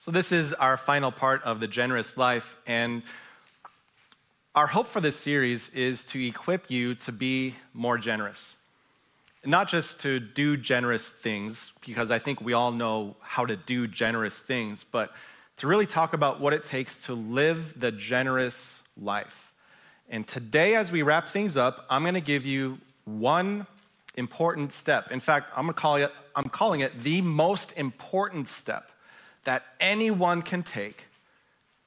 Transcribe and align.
So, 0.00 0.12
this 0.12 0.30
is 0.30 0.52
our 0.52 0.76
final 0.76 1.10
part 1.10 1.42
of 1.42 1.58
the 1.58 1.66
generous 1.66 2.16
life. 2.16 2.56
And 2.68 3.02
our 4.54 4.68
hope 4.68 4.86
for 4.86 5.00
this 5.00 5.16
series 5.16 5.70
is 5.70 6.04
to 6.04 6.24
equip 6.24 6.70
you 6.70 6.94
to 6.94 7.10
be 7.10 7.56
more 7.74 7.98
generous. 7.98 8.54
Not 9.44 9.66
just 9.66 9.98
to 10.00 10.20
do 10.20 10.56
generous 10.56 11.10
things, 11.10 11.72
because 11.84 12.12
I 12.12 12.20
think 12.20 12.40
we 12.40 12.52
all 12.52 12.70
know 12.70 13.16
how 13.20 13.44
to 13.44 13.56
do 13.56 13.88
generous 13.88 14.40
things, 14.40 14.84
but 14.84 15.12
to 15.56 15.66
really 15.66 15.86
talk 15.86 16.12
about 16.12 16.38
what 16.38 16.52
it 16.52 16.62
takes 16.62 17.02
to 17.06 17.14
live 17.14 17.80
the 17.80 17.90
generous 17.90 18.84
life. 18.96 19.52
And 20.08 20.24
today, 20.28 20.76
as 20.76 20.92
we 20.92 21.02
wrap 21.02 21.28
things 21.28 21.56
up, 21.56 21.84
I'm 21.90 22.02
going 22.02 22.14
to 22.14 22.20
give 22.20 22.46
you 22.46 22.78
one 23.04 23.66
important 24.14 24.72
step. 24.72 25.10
In 25.10 25.18
fact, 25.18 25.50
I'm, 25.56 25.64
gonna 25.64 25.72
call 25.72 25.96
it, 25.96 26.12
I'm 26.36 26.48
calling 26.48 26.82
it 26.82 26.96
the 27.00 27.20
most 27.20 27.72
important 27.76 28.46
step 28.46 28.92
that 29.48 29.64
anyone 29.80 30.42
can 30.42 30.62
take 30.62 31.06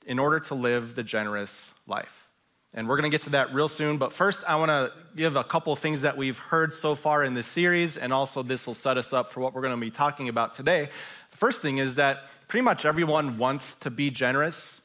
in 0.08 0.18
order 0.18 0.40
to 0.40 0.56
live 0.56 0.96
the 0.96 1.04
generous 1.04 1.76
life. 1.86 2.28
And 2.74 2.90
we're 2.90 2.96
going 2.96 3.12
to 3.12 3.14
get 3.14 3.22
to 3.26 3.30
that 3.32 3.54
real 3.54 3.68
soon. 3.68 4.00
But 4.00 4.14
first, 4.14 4.44
I 4.48 4.56
want 4.56 4.70
to 4.70 4.92
give 5.16 5.36
a 5.36 5.44
couple 5.44 5.76
things 5.76 6.02
that 6.02 6.18
we've 6.18 6.40
heard 6.40 6.74
so 6.74 6.96
far 6.96 7.24
in 7.24 7.36
this 7.36 7.46
series, 7.46 7.98
and 7.98 8.12
also 8.12 8.42
this 8.42 8.66
will 8.66 8.74
set 8.74 8.98
us 8.98 9.14
up 9.14 9.30
for 9.30 9.42
what 9.42 9.54
we're 9.54 9.62
going 9.62 9.76
to 9.76 9.80
be 9.80 9.92
talking 9.92 10.28
about 10.28 10.54
today. 10.54 10.90
The 11.30 11.38
first 11.38 11.62
thing 11.62 11.78
is 11.78 11.98
that 11.98 12.30
pretty 12.48 12.64
much 12.64 12.84
everyone 12.84 13.38
wants 13.38 13.76
to 13.76 13.92
be 13.92 14.10
generous. 14.10 14.82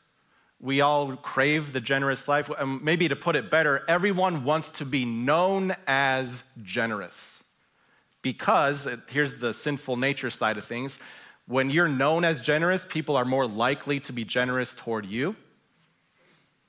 We 0.61 0.83
all 0.83 1.17
crave 1.17 1.73
the 1.73 1.81
generous 1.81 2.29
life. 2.29 2.51
And 2.59 2.83
maybe 2.83 3.09
to 3.09 3.17
put 3.17 3.37
it 3.37 3.51
better, 3.51 3.85
everyone 3.89 4.45
wants 4.45 4.71
to 4.73 4.85
be 4.85 5.07
known 5.07 5.75
as 5.87 6.45
generous. 6.63 7.43
Because, 8.21 8.87
here's 9.09 9.39
the 9.39 9.55
sinful 9.55 9.97
nature 9.97 10.29
side 10.29 10.59
of 10.59 10.65
things 10.65 10.99
when 11.47 11.71
you're 11.71 11.89
known 11.89 12.25
as 12.25 12.41
generous, 12.41 12.85
people 12.85 13.17
are 13.17 13.25
more 13.25 13.47
likely 13.47 14.01
to 14.01 14.13
be 14.13 14.25
generous 14.25 14.75
toward 14.75 15.07
you. 15.07 15.37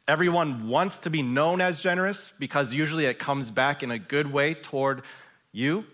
Everyone 0.08 0.70
wants 0.70 0.99
to 0.99 1.10
be 1.10 1.21
known 1.21 1.60
as 1.60 1.82
generous 1.82 2.32
because 2.40 2.74
usually 2.74 3.05
it 3.05 3.20
comes 3.20 3.52
back 3.52 3.84
in 3.84 3.91
a 3.91 3.99
good 3.99 4.32
way 4.32 4.54
toward 4.54 5.02
you. 5.52 5.85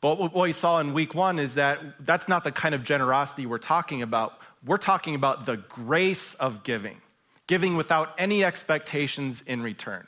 But 0.00 0.18
what 0.18 0.34
we 0.34 0.52
saw 0.52 0.78
in 0.78 0.92
week 0.92 1.14
one 1.14 1.38
is 1.38 1.54
that 1.54 1.80
that's 1.98 2.28
not 2.28 2.44
the 2.44 2.52
kind 2.52 2.74
of 2.74 2.84
generosity 2.84 3.46
we're 3.46 3.58
talking 3.58 4.02
about. 4.02 4.38
We're 4.64 4.76
talking 4.76 5.14
about 5.16 5.46
the 5.46 5.56
grace 5.56 6.34
of 6.34 6.62
giving, 6.62 7.00
giving 7.48 7.76
without 7.76 8.14
any 8.18 8.44
expectations 8.44 9.40
in 9.40 9.62
return 9.62 10.06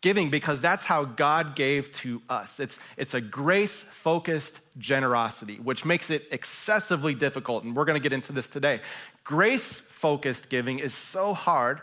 giving 0.00 0.30
because 0.30 0.60
that's 0.60 0.84
how 0.84 1.04
God 1.04 1.54
gave 1.54 1.92
to 1.92 2.22
us. 2.28 2.58
It's, 2.58 2.78
it's 2.96 3.14
a 3.14 3.20
grace 3.20 3.82
focused 3.82 4.60
generosity, 4.78 5.56
which 5.56 5.84
makes 5.84 6.10
it 6.10 6.26
excessively 6.30 7.14
difficult. 7.14 7.64
And 7.64 7.76
we're 7.76 7.84
going 7.84 8.00
to 8.00 8.02
get 8.02 8.12
into 8.12 8.32
this 8.32 8.48
today. 8.48 8.80
Grace 9.24 9.80
focused 9.80 10.48
giving 10.48 10.78
is 10.78 10.94
so 10.94 11.34
hard 11.34 11.80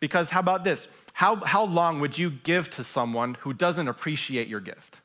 because, 0.00 0.30
how 0.30 0.40
about 0.40 0.62
this? 0.62 0.86
How, 1.12 1.36
how 1.36 1.64
long 1.64 2.00
would 2.00 2.16
you 2.16 2.30
give 2.30 2.70
to 2.70 2.84
someone 2.84 3.34
who 3.40 3.52
doesn't 3.52 3.88
appreciate 3.88 4.46
your 4.46 4.60
gift? 4.60 5.00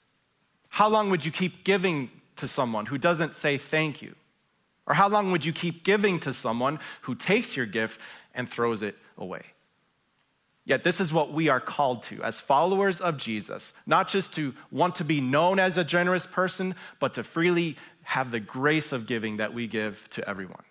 How 0.70 0.88
long 0.88 1.10
would 1.10 1.26
you 1.26 1.32
keep 1.32 1.64
giving 1.64 2.12
to 2.36 2.48
someone 2.48 2.86
who 2.86 2.98
doesn't 2.98 3.36
say 3.36 3.58
thank 3.58 4.02
you? 4.02 4.16
Or 4.86 4.94
how 4.94 5.08
long 5.08 5.32
would 5.32 5.46
you 5.46 5.54
keep 5.54 5.84
giving 5.84 6.20
to 6.22 6.34
someone 6.34 6.80
who 7.02 7.16
takes 7.16 7.56
your 7.56 7.66
gift 7.66 8.00
and 8.36 8.48
throws 8.48 8.82
it 8.82 8.98
away? 9.18 9.42
Yet, 10.66 10.84
this 10.84 11.02
is 11.02 11.12
what 11.12 11.34
we 11.34 11.50
are 11.50 11.60
called 11.60 12.04
to 12.04 12.24
as 12.24 12.40
followers 12.40 13.02
of 13.02 13.18
Jesus, 13.18 13.74
not 13.86 14.08
just 14.08 14.34
to 14.36 14.54
want 14.72 14.96
to 14.96 15.04
be 15.04 15.20
known 15.20 15.60
as 15.60 15.78
a 15.78 15.84
generous 15.84 16.26
person, 16.26 16.76
but 17.00 17.16
to 17.16 17.24
freely 17.24 17.76
have 18.04 18.32
the 18.32 18.40
grace 18.40 18.94
of 18.94 19.06
giving 19.06 19.38
that 19.38 19.54
we 19.54 19.68
give 19.68 20.10
to 20.12 20.28
everyone. 20.28 20.64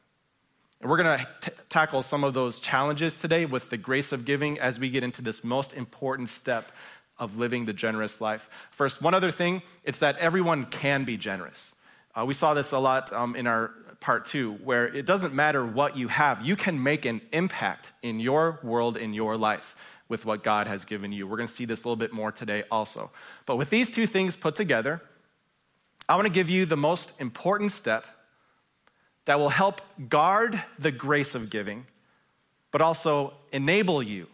And 0.81 0.91
we're 0.91 0.97
going 0.97 1.25
to 1.43 1.51
tackle 1.69 2.03
some 2.03 2.25
of 2.25 2.33
those 2.33 2.59
challenges 2.59 3.21
today 3.21 3.45
with 3.45 3.69
the 3.69 3.77
grace 3.77 4.13
of 4.13 4.25
giving 4.25 4.59
as 4.59 4.81
we 4.81 4.89
get 4.89 5.05
into 5.05 5.21
this 5.21 5.45
most 5.45 5.75
important 5.75 6.31
step 6.31 6.73
of 7.19 7.39
living 7.39 7.67
the 7.67 7.73
generous 7.73 8.21
life. 8.21 8.49
First, 8.71 9.03
one 9.03 9.15
other 9.15 9.31
thing 9.31 9.63
it's 9.85 10.01
that 10.01 10.17
everyone 10.19 10.67
can 10.67 11.05
be 11.05 11.19
generous. 11.19 11.73
Uh, 12.15 12.25
we 12.25 12.35
saw 12.35 12.53
this 12.55 12.73
a 12.73 12.79
lot 12.79 13.13
um, 13.13 13.37
in 13.37 13.47
our 13.47 13.73
part 14.01 14.25
two, 14.25 14.55
where 14.65 14.87
it 14.87 15.07
doesn't 15.07 15.33
matter 15.33 15.65
what 15.65 15.97
you 15.97 16.09
have, 16.09 16.45
you 16.45 16.57
can 16.57 16.83
make 16.83 17.05
an 17.05 17.23
impact 17.33 17.93
in 18.03 18.19
your 18.19 18.59
world, 18.63 18.97
in 18.97 19.15
your 19.15 19.37
life, 19.37 19.77
with 20.13 20.27
what 20.27 20.43
God 20.43 20.67
has 20.67 20.85
given 20.85 21.11
you. 21.11 21.27
We're 21.27 21.39
going 21.39 21.47
to 21.47 21.53
see 21.53 21.65
this 21.65 21.85
a 21.85 21.89
little 21.89 21.97
bit 21.97 22.13
more 22.13 22.31
today 22.31 22.65
also. 22.71 23.11
But 23.47 23.57
with 23.57 23.71
these 23.71 23.91
two 23.91 24.07
things 24.07 24.37
put 24.37 24.55
together, 24.55 25.01
I 26.07 26.17
want 26.17 26.27
to 26.27 26.33
give 26.33 26.51
you 26.51 26.67
the 26.67 26.77
most 26.77 27.15
important 27.19 27.73
step 27.73 28.05
that 29.25 29.39
will 29.39 29.49
help 29.49 29.81
guard 30.11 30.63
the 30.79 30.93
grace 30.93 31.35
of 31.35 31.49
giving, 31.49 31.87
but 32.73 32.83
also 32.83 33.33
enable 33.53 34.03
you 34.03 34.27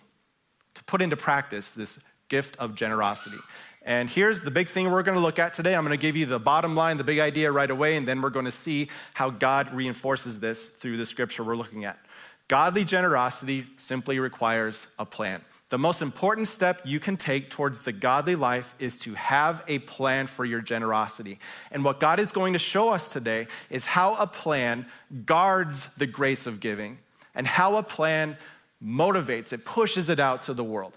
to 0.74 0.82
put 0.82 1.00
into 1.00 1.16
practice 1.16 1.70
this 1.70 2.00
gift 2.28 2.56
of 2.56 2.74
generosity. 2.74 3.38
And 3.82 4.10
here's 4.10 4.42
the 4.42 4.50
big 4.50 4.66
thing 4.66 4.90
we're 4.90 5.04
going 5.04 5.14
to 5.14 5.22
look 5.22 5.38
at 5.38 5.54
today. 5.54 5.76
I'm 5.76 5.84
going 5.84 5.96
to 5.96 6.02
give 6.02 6.16
you 6.16 6.26
the 6.26 6.40
bottom 6.40 6.74
line, 6.74 6.96
the 6.96 7.04
big 7.04 7.20
idea 7.20 7.52
right 7.52 7.70
away, 7.70 7.96
and 7.96 8.08
then 8.08 8.20
we're 8.20 8.30
going 8.30 8.46
to 8.46 8.50
see 8.50 8.88
how 9.14 9.30
God 9.30 9.72
reinforces 9.72 10.40
this 10.40 10.70
through 10.70 10.96
the 10.96 11.06
scripture 11.06 11.44
we're 11.44 11.54
looking 11.54 11.84
at. 11.84 12.00
Godly 12.48 12.84
generosity 12.84 13.66
simply 13.76 14.18
requires 14.18 14.88
a 14.98 15.04
plan. 15.04 15.40
The 15.70 15.78
most 15.78 16.00
important 16.00 16.48
step 16.48 16.82
you 16.84 16.98
can 16.98 17.18
take 17.18 17.50
towards 17.50 17.82
the 17.82 17.92
godly 17.92 18.36
life 18.36 18.74
is 18.78 18.98
to 19.00 19.12
have 19.14 19.62
a 19.68 19.80
plan 19.80 20.26
for 20.26 20.46
your 20.46 20.62
generosity. 20.62 21.38
And 21.70 21.84
what 21.84 22.00
God 22.00 22.18
is 22.18 22.32
going 22.32 22.54
to 22.54 22.58
show 22.58 22.88
us 22.88 23.10
today 23.10 23.48
is 23.68 23.84
how 23.84 24.14
a 24.14 24.26
plan 24.26 24.86
guards 25.26 25.94
the 25.96 26.06
grace 26.06 26.46
of 26.46 26.60
giving 26.60 26.98
and 27.34 27.46
how 27.46 27.76
a 27.76 27.82
plan 27.82 28.38
motivates 28.82 29.52
it, 29.52 29.66
pushes 29.66 30.08
it 30.08 30.18
out 30.18 30.42
to 30.42 30.54
the 30.54 30.64
world. 30.64 30.96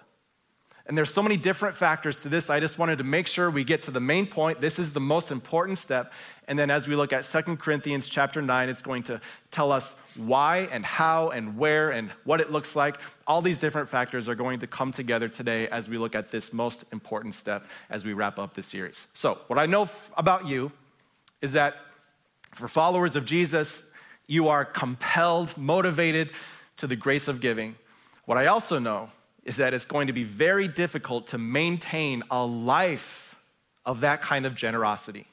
And 0.92 0.98
there's 0.98 1.14
so 1.14 1.24
many 1.24 1.38
different 1.38 1.78
factors 1.78 2.22
to 2.24 2.28
this. 2.28 2.50
I 2.50 2.60
just 2.60 2.78
wanted 2.78 2.98
to 2.98 3.06
make 3.06 3.26
sure 3.26 3.50
we 3.50 3.64
get 3.64 3.84
to 3.84 3.92
the 3.92 4.02
main 4.02 4.28
point. 4.28 4.60
This 4.60 4.78
is 4.78 4.92
the 4.92 5.00
most 5.00 5.32
important 5.32 5.78
step. 5.78 6.12
And 6.50 6.60
then 6.60 6.70
as 6.70 6.86
we 6.86 6.98
look 6.98 7.14
at 7.14 7.24
Second 7.24 7.62
Corinthians 7.62 8.10
chapter 8.10 8.42
9, 8.42 8.68
it's 8.68 8.82
going 8.82 9.04
to 9.04 9.22
tell 9.52 9.72
us 9.72 9.96
why 10.16 10.68
and 10.70 10.86
how 10.86 11.30
and 11.30 11.58
where 11.58 11.92
and 11.92 12.12
what 12.26 12.42
it 12.42 12.52
looks 12.52 12.76
like. 12.76 13.00
All 13.26 13.42
these 13.42 13.58
different 13.58 13.88
factors 13.88 14.28
are 14.28 14.36
going 14.36 14.60
to 14.60 14.68
come 14.68 14.92
together 14.92 15.30
today 15.30 15.70
as 15.70 15.88
we 15.88 15.98
look 15.98 16.14
at 16.14 16.28
this 16.28 16.52
most 16.52 16.84
important 16.92 17.36
step 17.36 17.66
as 17.90 18.04
we 18.04 18.12
wrap 18.12 18.38
up 18.38 18.54
this 18.54 18.68
series. 18.68 19.08
So, 19.14 19.40
what 19.48 19.58
I 19.58 19.68
know 19.68 19.84
f- 19.84 20.12
about 20.18 20.46
you 20.46 20.74
is 21.40 21.54
that 21.54 21.78
for 22.54 22.68
followers 22.68 23.16
of 23.16 23.24
Jesus, 23.24 23.84
you 24.28 24.50
are 24.50 24.66
compelled, 24.66 25.58
motivated 25.58 26.34
to 26.76 26.86
the 26.86 26.98
grace 26.98 27.30
of 27.30 27.40
giving. 27.40 27.78
What 28.26 28.38
I 28.38 28.48
also 28.48 28.78
know 28.78 29.10
is 29.44 29.58
that 29.58 29.74
it's 29.74 29.86
going 29.86 30.08
to 30.08 30.14
be 30.14 30.24
very 30.24 30.68
difficult 30.68 31.28
to 31.28 31.38
maintain 31.38 32.24
a 32.30 32.46
life 32.46 33.36
of 33.86 34.02
that 34.02 34.22
kind 34.22 34.46
of 34.46 34.56
generosity. 34.56 35.26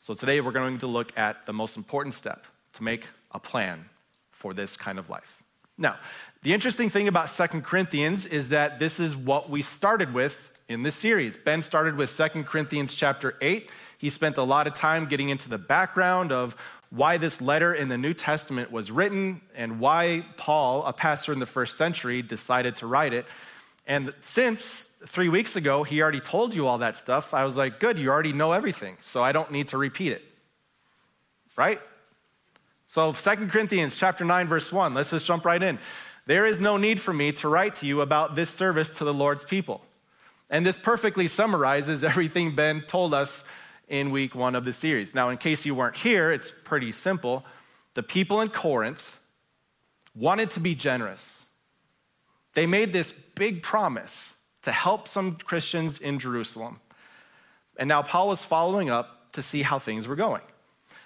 So 0.00 0.14
today 0.14 0.40
we're 0.40 0.52
going 0.52 0.78
to 0.78 0.86
look 0.86 1.16
at 1.16 1.46
the 1.46 1.52
most 1.52 1.76
important 1.76 2.14
step 2.14 2.44
to 2.74 2.82
make 2.82 3.06
a 3.32 3.38
plan 3.38 3.86
for 4.30 4.52
this 4.52 4.76
kind 4.76 4.98
of 4.98 5.08
life. 5.08 5.42
Now, 5.78 5.96
the 6.42 6.54
interesting 6.54 6.88
thing 6.88 7.08
about 7.08 7.28
Second 7.28 7.64
Corinthians 7.64 8.24
is 8.26 8.50
that 8.50 8.78
this 8.78 9.00
is 9.00 9.16
what 9.16 9.50
we 9.50 9.62
started 9.62 10.14
with 10.14 10.52
in 10.68 10.82
this 10.82 10.94
series. 10.94 11.36
Ben 11.36 11.62
started 11.62 11.96
with 11.96 12.10
Second 12.10 12.46
Corinthians 12.46 12.94
chapter 12.94 13.36
8. 13.40 13.70
He 13.98 14.10
spent 14.10 14.36
a 14.36 14.42
lot 14.42 14.66
of 14.66 14.74
time 14.74 15.06
getting 15.06 15.28
into 15.28 15.48
the 15.48 15.58
background 15.58 16.32
of 16.32 16.56
why 16.96 17.18
this 17.18 17.40
letter 17.40 17.74
in 17.74 17.88
the 17.88 17.98
New 17.98 18.14
Testament 18.14 18.72
was 18.72 18.90
written 18.90 19.42
and 19.54 19.78
why 19.78 20.24
Paul, 20.36 20.84
a 20.84 20.92
pastor 20.92 21.32
in 21.32 21.38
the 21.38 21.46
first 21.46 21.76
century, 21.76 22.22
decided 22.22 22.76
to 22.76 22.86
write 22.86 23.12
it. 23.12 23.26
And 23.86 24.12
since 24.20 24.90
three 25.06 25.28
weeks 25.28 25.56
ago 25.56 25.82
he 25.82 26.02
already 26.02 26.20
told 26.20 26.54
you 26.54 26.66
all 26.66 26.78
that 26.78 26.96
stuff, 26.96 27.34
I 27.34 27.44
was 27.44 27.56
like, 27.56 27.78
good, 27.80 27.98
you 27.98 28.10
already 28.10 28.32
know 28.32 28.52
everything, 28.52 28.96
so 29.00 29.22
I 29.22 29.32
don't 29.32 29.50
need 29.50 29.68
to 29.68 29.78
repeat 29.78 30.12
it. 30.12 30.22
Right? 31.54 31.80
So 32.86 33.12
Second 33.12 33.50
Corinthians 33.50 33.96
chapter 33.96 34.24
9, 34.24 34.48
verse 34.48 34.72
1, 34.72 34.94
let's 34.94 35.10
just 35.10 35.26
jump 35.26 35.44
right 35.44 35.62
in. 35.62 35.78
There 36.26 36.46
is 36.46 36.58
no 36.58 36.76
need 36.76 36.98
for 36.98 37.12
me 37.12 37.32
to 37.32 37.48
write 37.48 37.76
to 37.76 37.86
you 37.86 38.00
about 38.00 38.34
this 38.34 38.50
service 38.50 38.98
to 38.98 39.04
the 39.04 39.14
Lord's 39.14 39.44
people. 39.44 39.82
And 40.48 40.64
this 40.64 40.76
perfectly 40.76 41.28
summarizes 41.28 42.04
everything 42.04 42.54
Ben 42.54 42.82
told 42.82 43.12
us 43.12 43.44
in 43.88 44.10
week 44.10 44.34
one 44.34 44.54
of 44.54 44.64
the 44.64 44.72
series. 44.72 45.14
Now, 45.14 45.28
in 45.28 45.38
case 45.38 45.64
you 45.64 45.74
weren't 45.74 45.96
here, 45.96 46.32
it's 46.32 46.52
pretty 46.64 46.92
simple. 46.92 47.44
The 47.94 48.02
people 48.02 48.40
in 48.40 48.48
Corinth 48.48 49.20
wanted 50.14 50.50
to 50.52 50.60
be 50.60 50.74
generous. 50.74 51.40
They 52.54 52.66
made 52.66 52.92
this 52.92 53.12
big 53.12 53.62
promise 53.62 54.34
to 54.62 54.72
help 54.72 55.06
some 55.06 55.36
Christians 55.36 55.98
in 55.98 56.18
Jerusalem. 56.18 56.80
And 57.78 57.88
now 57.88 58.02
Paul 58.02 58.32
is 58.32 58.44
following 58.44 58.90
up 58.90 59.32
to 59.32 59.42
see 59.42 59.62
how 59.62 59.78
things 59.78 60.08
were 60.08 60.16
going. 60.16 60.42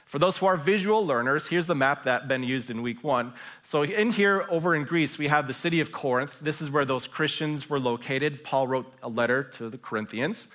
For 0.07 0.19
those 0.19 0.39
who 0.39 0.47
are 0.47 0.57
visual 0.57 1.07
learners, 1.07 1.47
here's 1.47 1.69
the 1.69 1.75
map 1.75 2.05
that 2.05 2.27
Ben 2.27 2.43
used 2.43 2.71
in 2.71 2.83
week 2.83 3.05
one. 3.05 3.33
So, 3.63 3.83
in 3.83 4.11
here 4.11 4.45
over 4.49 4.75
in 4.75 4.83
Greece, 4.83 5.19
we 5.19 5.29
have 5.29 5.47
the 5.47 5.55
city 5.55 5.79
of 5.79 5.93
Corinth. 5.93 6.41
This 6.41 6.61
is 6.61 6.69
where 6.69 6.85
those 6.85 7.07
Christians 7.07 7.71
were 7.71 7.79
located. 7.79 8.43
Paul 8.43 8.67
wrote 8.67 8.93
a 9.05 9.09
letter 9.09 9.45
to 9.45 9.69
the 9.69 9.79
Corinthians. 9.79 10.49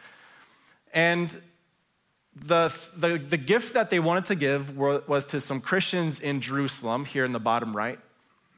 And 0.94 1.42
the, 2.36 2.78
the, 2.98 3.18
the 3.18 3.38
gift 3.38 3.74
that 3.74 3.90
they 3.90 4.00
wanted 4.00 4.26
to 4.26 4.36
give 4.36 4.78
was 4.78 5.26
to 5.28 5.40
some 5.40 5.62
Christians 5.62 6.20
in 6.20 6.42
Jerusalem, 6.42 7.06
here 7.06 7.24
in 7.24 7.32
the 7.32 7.40
bottom 7.40 7.76
right. 7.76 8.00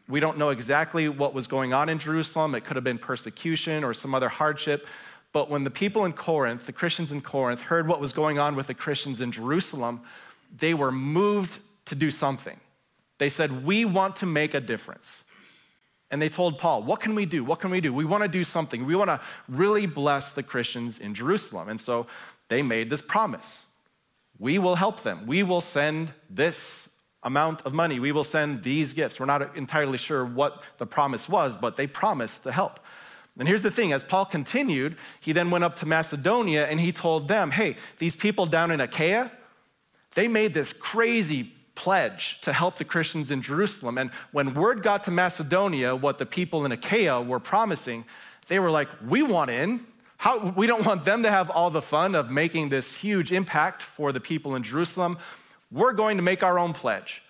We 0.09 0.19
don't 0.19 0.37
know 0.37 0.49
exactly 0.49 1.09
what 1.09 1.33
was 1.33 1.47
going 1.47 1.73
on 1.73 1.89
in 1.89 1.99
Jerusalem. 1.99 2.55
It 2.55 2.63
could 2.63 2.75
have 2.75 2.83
been 2.83 2.97
persecution 2.97 3.83
or 3.83 3.93
some 3.93 4.15
other 4.15 4.29
hardship. 4.29 4.87
But 5.31 5.49
when 5.49 5.63
the 5.63 5.69
people 5.69 6.05
in 6.05 6.13
Corinth, 6.13 6.65
the 6.65 6.71
Christians 6.71 7.11
in 7.11 7.21
Corinth, 7.21 7.61
heard 7.61 7.87
what 7.87 7.99
was 7.99 8.13
going 8.13 8.39
on 8.39 8.55
with 8.55 8.67
the 8.67 8.73
Christians 8.73 9.21
in 9.21 9.31
Jerusalem, 9.31 10.01
they 10.57 10.73
were 10.73 10.91
moved 10.91 11.59
to 11.85 11.95
do 11.95 12.09
something. 12.09 12.59
They 13.17 13.29
said, 13.29 13.65
We 13.65 13.85
want 13.85 14.15
to 14.17 14.25
make 14.25 14.53
a 14.53 14.61
difference. 14.61 15.23
And 16.09 16.21
they 16.21 16.29
told 16.29 16.57
Paul, 16.57 16.83
What 16.83 17.01
can 17.01 17.13
we 17.13 17.25
do? 17.25 17.43
What 17.43 17.59
can 17.59 17.69
we 17.69 17.81
do? 17.81 17.93
We 17.93 18.05
want 18.05 18.23
to 18.23 18.29
do 18.29 18.43
something. 18.43 18.85
We 18.85 18.95
want 18.95 19.09
to 19.09 19.19
really 19.49 19.85
bless 19.85 20.33
the 20.33 20.41
Christians 20.41 20.97
in 20.97 21.13
Jerusalem. 21.13 21.67
And 21.67 21.79
so 21.79 22.07
they 22.47 22.61
made 22.61 22.89
this 22.89 23.01
promise 23.01 23.66
We 24.39 24.59
will 24.59 24.75
help 24.75 25.01
them. 25.01 25.25
We 25.25 25.43
will 25.43 25.61
send 25.61 26.13
this 26.29 26.89
amount 27.23 27.63
of 27.63 27.73
money. 27.73 27.99
We 27.99 28.11
will 28.11 28.23
send 28.23 28.63
these 28.63 28.93
gifts. 28.93 29.19
We're 29.19 29.25
not 29.25 29.57
entirely 29.57 29.97
sure 29.97 30.25
what 30.25 30.63
the 30.77 30.85
promise 30.85 31.27
was, 31.27 31.55
but 31.55 31.75
they 31.75 31.87
promised 31.87 32.43
to 32.43 32.51
help. 32.51 32.79
And 33.39 33.47
here's 33.47 33.63
the 33.63 33.71
thing 33.71 33.93
as 33.93 34.03
Paul 34.03 34.25
continued, 34.25 34.97
he 35.19 35.31
then 35.31 35.51
went 35.51 35.63
up 35.63 35.75
to 35.77 35.85
Macedonia 35.85 36.65
and 36.65 36.79
he 36.79 36.91
told 36.91 37.27
them, 37.27 37.51
Hey, 37.51 37.75
these 37.99 38.15
people 38.15 38.45
down 38.45 38.71
in 38.71 38.79
Achaia, 38.79 39.31
they 40.15 40.27
made 40.27 40.53
this 40.53 40.73
crazy 40.73 41.51
pledge 41.75 42.41
to 42.41 42.51
help 42.51 42.77
the 42.77 42.83
Christians 42.83 43.29
in 43.29 43.43
Jerusalem. 43.43 43.99
And 43.99 44.09
when 44.31 44.55
word 44.55 44.81
got 44.81 45.03
to 45.03 45.11
Macedonia, 45.11 45.95
what 45.95 46.17
the 46.17 46.25
people 46.25 46.65
in 46.65 46.71
Achaia 46.71 47.21
were 47.21 47.39
promising, 47.39 48.05
they 48.47 48.59
were 48.59 48.71
like, 48.71 48.89
We 49.05 49.21
want 49.23 49.51
in. 49.51 49.85
How, 50.17 50.49
we 50.55 50.67
don't 50.67 50.85
want 50.85 51.05
them 51.05 51.23
to 51.23 51.29
have 51.29 51.49
all 51.49 51.69
the 51.69 51.81
fun 51.81 52.15
of 52.15 52.29
making 52.29 52.69
this 52.69 52.95
huge 52.95 53.31
impact 53.31 53.83
for 53.83 54.11
the 54.11 54.19
people 54.19 54.55
in 54.55 54.63
Jerusalem. 54.63 55.17
We're 55.71 55.93
going 55.93 56.17
to 56.17 56.23
make 56.23 56.43
our 56.43 56.57
own 56.57 56.73
pledge. 56.73 57.21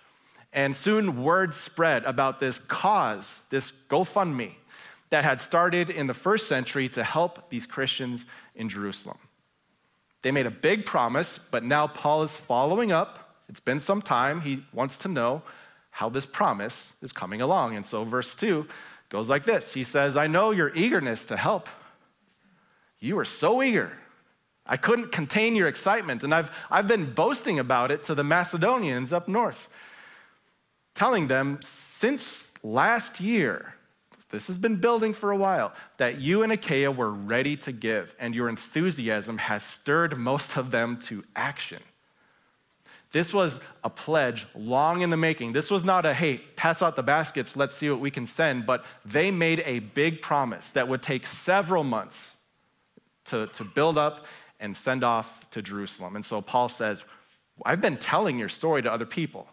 And 0.52 0.74
soon 0.74 1.22
word 1.22 1.52
spread 1.52 2.04
about 2.04 2.40
this 2.40 2.58
cause, 2.58 3.42
this 3.50 3.70
GoFundMe, 3.88 4.52
that 5.10 5.24
had 5.24 5.40
started 5.40 5.90
in 5.90 6.06
the 6.06 6.14
first 6.14 6.48
century 6.48 6.88
to 6.90 7.04
help 7.04 7.50
these 7.50 7.66
Christians 7.66 8.26
in 8.54 8.68
Jerusalem. 8.68 9.18
They 10.22 10.30
made 10.30 10.46
a 10.46 10.50
big 10.50 10.84
promise, 10.84 11.38
but 11.38 11.64
now 11.64 11.86
Paul 11.86 12.22
is 12.22 12.36
following 12.36 12.92
up 12.92 13.28
it's 13.48 13.60
been 13.60 13.80
some 13.80 14.02
time. 14.02 14.42
He 14.42 14.64
wants 14.72 14.98
to 14.98 15.08
know 15.08 15.42
how 15.90 16.08
this 16.08 16.26
promise 16.26 16.94
is 17.00 17.12
coming 17.12 17.40
along. 17.40 17.76
And 17.76 17.84
so, 17.84 18.04
verse 18.04 18.34
2 18.34 18.66
goes 19.08 19.28
like 19.28 19.44
this 19.44 19.72
He 19.72 19.84
says, 19.84 20.16
I 20.16 20.26
know 20.26 20.50
your 20.50 20.74
eagerness 20.74 21.26
to 21.26 21.36
help. 21.36 21.68
You 23.00 23.18
are 23.18 23.24
so 23.24 23.62
eager. 23.62 23.92
I 24.66 24.76
couldn't 24.76 25.12
contain 25.12 25.56
your 25.56 25.66
excitement, 25.66 26.24
and 26.24 26.34
I've, 26.34 26.50
I've 26.70 26.86
been 26.86 27.12
boasting 27.12 27.58
about 27.58 27.90
it 27.90 28.02
to 28.04 28.14
the 28.14 28.24
Macedonians 28.24 29.12
up 29.12 29.26
north, 29.26 29.68
telling 30.94 31.28
them 31.28 31.58
since 31.62 32.52
last 32.62 33.18
year, 33.18 33.74
this 34.30 34.46
has 34.48 34.58
been 34.58 34.76
building 34.76 35.14
for 35.14 35.30
a 35.30 35.36
while, 35.36 35.72
that 35.96 36.20
you 36.20 36.42
and 36.42 36.52
Achaia 36.52 36.92
were 36.92 37.10
ready 37.10 37.56
to 37.56 37.72
give, 37.72 38.14
and 38.20 38.34
your 38.34 38.50
enthusiasm 38.50 39.38
has 39.38 39.64
stirred 39.64 40.18
most 40.18 40.58
of 40.58 40.70
them 40.70 40.98
to 41.00 41.24
action. 41.34 41.82
This 43.10 43.32
was 43.32 43.58
a 43.82 43.88
pledge 43.88 44.46
long 44.54 45.00
in 45.00 45.08
the 45.08 45.16
making. 45.16 45.52
This 45.52 45.70
was 45.70 45.82
not 45.82 46.04
a, 46.04 46.12
hey, 46.12 46.38
pass 46.56 46.82
out 46.82 46.94
the 46.94 47.02
baskets, 47.02 47.56
let's 47.56 47.74
see 47.74 47.88
what 47.88 48.00
we 48.00 48.10
can 48.10 48.26
send, 48.26 48.66
but 48.66 48.84
they 49.06 49.30
made 49.30 49.62
a 49.64 49.78
big 49.78 50.20
promise 50.20 50.72
that 50.72 50.88
would 50.88 51.00
take 51.00 51.26
several 51.26 51.84
months 51.84 52.36
to, 53.28 53.46
to 53.48 53.64
build 53.64 53.96
up 53.96 54.26
and 54.60 54.76
send 54.76 55.04
off 55.04 55.48
to 55.50 55.62
Jerusalem. 55.62 56.16
And 56.16 56.24
so 56.24 56.40
Paul 56.40 56.68
says, 56.68 57.04
I've 57.64 57.80
been 57.80 57.96
telling 57.96 58.38
your 58.38 58.48
story 58.48 58.82
to 58.82 58.92
other 58.92 59.06
people. 59.06 59.46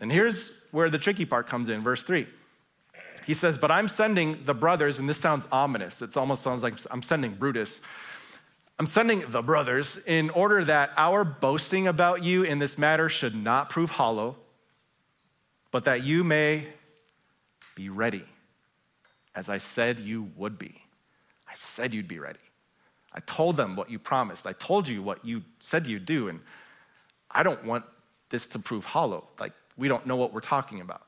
And 0.00 0.10
here's 0.10 0.52
where 0.70 0.90
the 0.90 0.98
tricky 0.98 1.24
part 1.24 1.46
comes 1.46 1.68
in, 1.68 1.80
verse 1.80 2.04
3. 2.04 2.26
He 3.26 3.34
says, 3.34 3.58
But 3.58 3.70
I'm 3.70 3.88
sending 3.88 4.44
the 4.44 4.54
brothers, 4.54 4.98
and 4.98 5.08
this 5.08 5.18
sounds 5.18 5.46
ominous. 5.50 6.02
It 6.02 6.16
almost 6.16 6.42
sounds 6.42 6.62
like 6.62 6.74
I'm 6.90 7.02
sending 7.02 7.34
Brutus. 7.34 7.80
I'm 8.78 8.86
sending 8.86 9.20
the 9.30 9.42
brothers 9.42 9.98
in 10.06 10.30
order 10.30 10.64
that 10.64 10.90
our 10.96 11.24
boasting 11.24 11.86
about 11.86 12.24
you 12.24 12.42
in 12.42 12.58
this 12.58 12.76
matter 12.76 13.08
should 13.08 13.34
not 13.34 13.70
prove 13.70 13.90
hollow, 13.90 14.36
but 15.70 15.84
that 15.84 16.02
you 16.02 16.24
may 16.24 16.66
be 17.76 17.88
ready, 17.88 18.24
as 19.34 19.48
I 19.48 19.58
said 19.58 20.00
you 20.00 20.30
would 20.36 20.58
be. 20.58 20.82
I 21.48 21.52
said 21.54 21.94
you'd 21.94 22.08
be 22.08 22.18
ready. 22.18 22.40
I 23.14 23.20
told 23.20 23.56
them 23.56 23.76
what 23.76 23.90
you 23.90 23.98
promised. 23.98 24.46
I 24.46 24.52
told 24.52 24.88
you 24.88 25.02
what 25.02 25.24
you 25.24 25.42
said 25.60 25.86
you'd 25.86 26.06
do, 26.06 26.28
and 26.28 26.40
I 27.30 27.42
don't 27.42 27.64
want 27.64 27.84
this 28.30 28.46
to 28.48 28.58
prove 28.58 28.84
hollow. 28.84 29.28
Like, 29.38 29.52
we 29.76 29.88
don't 29.88 30.06
know 30.06 30.16
what 30.16 30.32
we're 30.32 30.40
talking 30.40 30.80
about. 30.80 31.02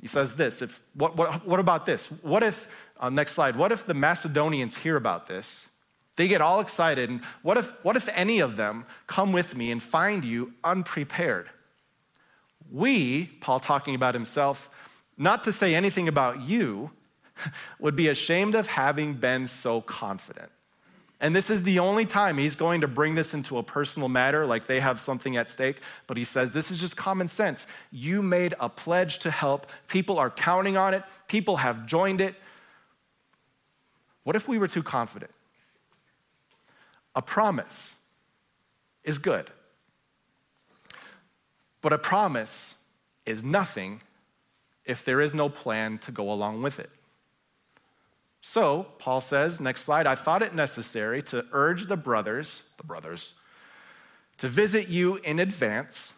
He 0.00 0.06
says 0.06 0.36
this 0.36 0.62
if, 0.62 0.82
what, 0.94 1.16
what, 1.16 1.46
what 1.46 1.60
about 1.60 1.84
this? 1.84 2.06
What 2.06 2.42
if, 2.42 2.68
uh, 2.98 3.10
next 3.10 3.32
slide, 3.32 3.56
what 3.56 3.70
if 3.70 3.84
the 3.84 3.94
Macedonians 3.94 4.76
hear 4.76 4.96
about 4.96 5.26
this 5.26 5.68
they 6.20 6.28
get 6.28 6.42
all 6.42 6.60
excited. 6.60 7.08
And 7.08 7.24
what 7.40 7.56
if, 7.56 7.72
what 7.82 7.96
if 7.96 8.06
any 8.10 8.40
of 8.40 8.56
them 8.56 8.84
come 9.06 9.32
with 9.32 9.56
me 9.56 9.70
and 9.70 9.82
find 9.82 10.22
you 10.22 10.52
unprepared? 10.62 11.48
We, 12.70 13.24
Paul 13.40 13.58
talking 13.58 13.94
about 13.94 14.12
himself, 14.12 14.68
not 15.16 15.44
to 15.44 15.52
say 15.52 15.74
anything 15.74 16.08
about 16.08 16.42
you, 16.42 16.90
would 17.78 17.96
be 17.96 18.08
ashamed 18.08 18.54
of 18.54 18.66
having 18.66 19.14
been 19.14 19.48
so 19.48 19.80
confident. 19.80 20.52
And 21.20 21.36
this 21.36 21.50
is 21.50 21.62
the 21.64 21.78
only 21.80 22.06
time 22.06 22.38
he's 22.38 22.56
going 22.56 22.80
to 22.80 22.88
bring 22.88 23.14
this 23.14 23.34
into 23.34 23.58
a 23.58 23.62
personal 23.62 24.08
matter, 24.08 24.46
like 24.46 24.66
they 24.66 24.80
have 24.80 24.98
something 24.98 25.36
at 25.36 25.50
stake. 25.50 25.76
But 26.06 26.16
he 26.16 26.24
says, 26.24 26.52
This 26.52 26.70
is 26.70 26.78
just 26.78 26.96
common 26.96 27.28
sense. 27.28 27.66
You 27.90 28.22
made 28.22 28.54
a 28.58 28.70
pledge 28.70 29.18
to 29.20 29.30
help. 29.30 29.66
People 29.86 30.18
are 30.18 30.30
counting 30.30 30.78
on 30.78 30.94
it, 30.94 31.04
people 31.28 31.58
have 31.58 31.86
joined 31.86 32.22
it. 32.22 32.34
What 34.24 34.34
if 34.34 34.48
we 34.48 34.58
were 34.58 34.68
too 34.68 34.82
confident? 34.82 35.32
A 37.14 37.22
promise 37.22 37.94
is 39.04 39.18
good, 39.18 39.50
but 41.82 41.92
a 41.92 41.98
promise 41.98 42.76
is 43.26 43.42
nothing 43.42 44.00
if 44.84 45.04
there 45.04 45.20
is 45.20 45.34
no 45.34 45.48
plan 45.48 45.98
to 45.98 46.12
go 46.12 46.30
along 46.30 46.62
with 46.62 46.78
it. 46.78 46.90
So, 48.42 48.86
Paul 48.98 49.20
says, 49.20 49.60
next 49.60 49.82
slide, 49.82 50.06
I 50.06 50.14
thought 50.14 50.42
it 50.42 50.54
necessary 50.54 51.22
to 51.24 51.44
urge 51.52 51.86
the 51.86 51.96
brothers, 51.96 52.64
the 52.78 52.84
brothers, 52.84 53.34
to 54.38 54.48
visit 54.48 54.88
you 54.88 55.16
in 55.16 55.38
advance 55.38 56.14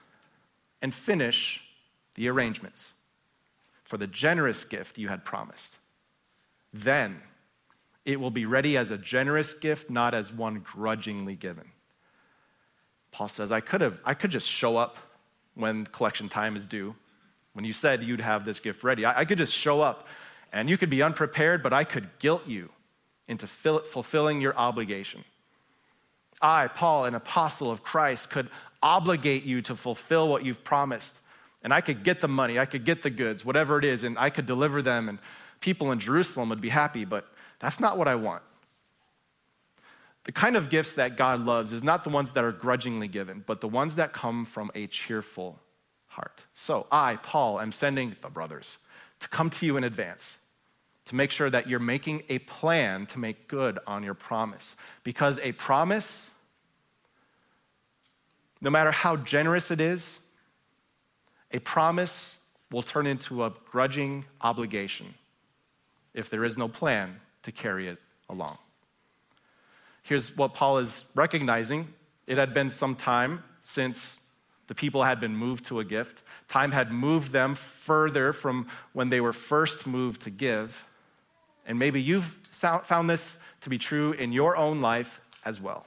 and 0.81 0.95
finish 0.95 1.63
the 2.15 2.29
arrangements 2.29 2.95
for 3.83 3.97
the 3.97 4.07
generous 4.07 4.65
gift 4.65 4.99
you 4.99 5.09
had 5.09 5.25
promised. 5.25 5.77
Then 6.73 7.21
it 8.05 8.21
will 8.21 8.31
be 8.31 8.47
ready 8.47 8.77
as 8.77 8.91
a 8.91 8.99
generous 8.99 9.53
gift, 9.53 9.91
not 9.91 10.15
as 10.15 10.33
one 10.33 10.61
grudgingly 10.61 11.37
given. 11.37 11.71
Paul 13.11 13.29
says, 13.29 13.53
I 13.53 13.61
could 13.61 13.81
have, 13.81 14.01
I 14.05 14.15
could 14.15 14.31
just 14.31 14.49
show 14.49 14.77
up 14.77 14.99
when 15.55 15.87
collection 15.87 16.29
time 16.29 16.57
is 16.57 16.67
due. 16.67 16.95
When 17.53 17.65
you 17.65 17.73
said 17.73 18.03
you'd 18.03 18.21
have 18.21 18.45
this 18.45 18.59
gift 18.59 18.83
ready, 18.83 19.05
I, 19.05 19.21
I 19.21 19.25
could 19.25 19.39
just 19.39 19.55
show 19.55 19.81
up 19.81 20.07
and 20.53 20.69
you 20.69 20.77
could 20.77 20.91
be 20.91 21.03
unprepared, 21.03 21.63
but 21.63 21.73
I 21.73 21.85
could 21.85 22.09
guilt 22.19 22.47
you 22.47 22.71
into 23.27 23.47
fulfilling 23.47 24.41
your 24.41 24.57
obligation. 24.57 25.25
I, 26.41 26.69
Paul, 26.69 27.07
an 27.07 27.15
apostle 27.15 27.71
of 27.71 27.83
Christ, 27.83 28.31
could 28.31 28.49
obligate 28.83 29.45
you 29.45 29.63
to 29.63 29.77
fulfill 29.77 30.29
what 30.29 30.45
you've 30.45 30.65
promised. 30.65 31.21
And 31.63 31.73
I 31.73 31.81
could 31.81 32.03
get 32.03 32.21
the 32.21 32.29
money, 32.29 32.59
I 32.59 32.67
could 32.67 32.85
get 32.85 33.03
the 33.03 33.11
goods, 33.11 33.45
whatever 33.45 33.79
it 33.79 33.85
is, 33.85 34.03
and 34.03 34.19
I 34.19 34.31
could 34.31 34.47
deliver 34.47 34.83
them, 34.83 35.09
and 35.09 35.19
people 35.61 35.93
in 35.93 36.01
Jerusalem 36.01 36.49
would 36.49 36.61
be 36.61 36.69
happy. 36.69 37.05
But 37.05 37.27
that's 37.61 37.79
not 37.79 37.97
what 37.97 38.09
I 38.09 38.17
want. 38.17 38.43
The 40.25 40.33
kind 40.33 40.57
of 40.57 40.71
gifts 40.71 40.95
that 40.95 41.17
God 41.17 41.41
loves 41.41 41.73
is 41.73 41.83
not 41.83 42.05
the 42.05 42.11
ones 42.11 42.33
that 42.33 42.45
are 42.45 42.53
grudgingly 42.53 43.09
given, 43.09 43.43
but 43.47 43.61
the 43.61 43.69
ones 43.69 43.97
that 43.97 44.13
come 44.13 44.45
from 44.45 44.71
a 44.75 44.87
cheerful 44.89 45.61
heart. 46.09 46.45
So 46.55 46.87
I, 46.93 47.17
Paul, 47.17 47.61
am 47.61 47.73
sending 47.73 48.17
the 48.21 48.29
brothers 48.29 48.79
to 49.21 49.29
come 49.29 49.51
to 49.51 49.67
you 49.67 49.77
in 49.77 49.85
advance 49.85 50.39
to 51.07 51.15
make 51.15 51.31
sure 51.31 51.51
that 51.51 51.69
you're 51.69 51.81
making 51.81 52.23
a 52.29 52.39
plan 52.41 53.07
to 53.07 53.19
make 53.19 53.49
good 53.49 53.79
on 53.87 54.03
your 54.03 54.15
promise. 54.15 54.77
Because 55.03 55.41
a 55.41 55.53
promise, 55.53 56.31
no 58.61 58.71
matter 58.71 58.91
how 58.91 59.17
generous 59.17 59.71
it 59.71 59.81
is, 59.81 60.19
a 61.51 61.59
promise 61.59 62.37
will 62.71 62.83
turn 62.83 63.07
into 63.07 63.45
a 63.45 63.53
grudging 63.71 64.25
obligation 64.41 65.15
if 66.15 66.31
there 66.31 66.45
is 66.45 66.57
no 66.57 66.69
plan 66.69 67.21
to 67.43 67.53
carry 67.53 67.89
it 67.89 67.99
along. 68.29 68.57
Here's 70.03 70.37
what 70.37 70.55
Paul 70.55 70.79
is 70.79 71.05
recognizing 71.15 71.93
it 72.27 72.39
had 72.39 72.55
been 72.55 72.71
some 72.71 72.95
time 72.95 73.43
since 73.63 74.21
the 74.69 74.75
people 74.75 75.03
had 75.03 75.21
been 75.21 75.37
moved 75.37 75.65
to 75.67 75.81
a 75.81 75.85
gift. 75.85 76.23
Time 76.49 76.73
had 76.73 76.93
moved 76.93 77.33
them 77.33 77.55
further 77.55 78.33
from 78.33 78.69
when 78.93 79.11
they 79.11 79.21
were 79.21 79.33
first 79.33 79.87
moved 79.87 80.23
to 80.23 80.31
give. 80.31 80.87
And 81.67 81.79
maybe 81.79 82.01
you've 82.01 82.39
found 82.53 83.09
this 83.09 83.39
to 83.63 83.71
be 83.71 83.79
true 83.79 84.13
in 84.13 84.33
your 84.33 84.57
own 84.57 84.81
life 84.81 85.21
as 85.45 85.61
well. 85.61 85.87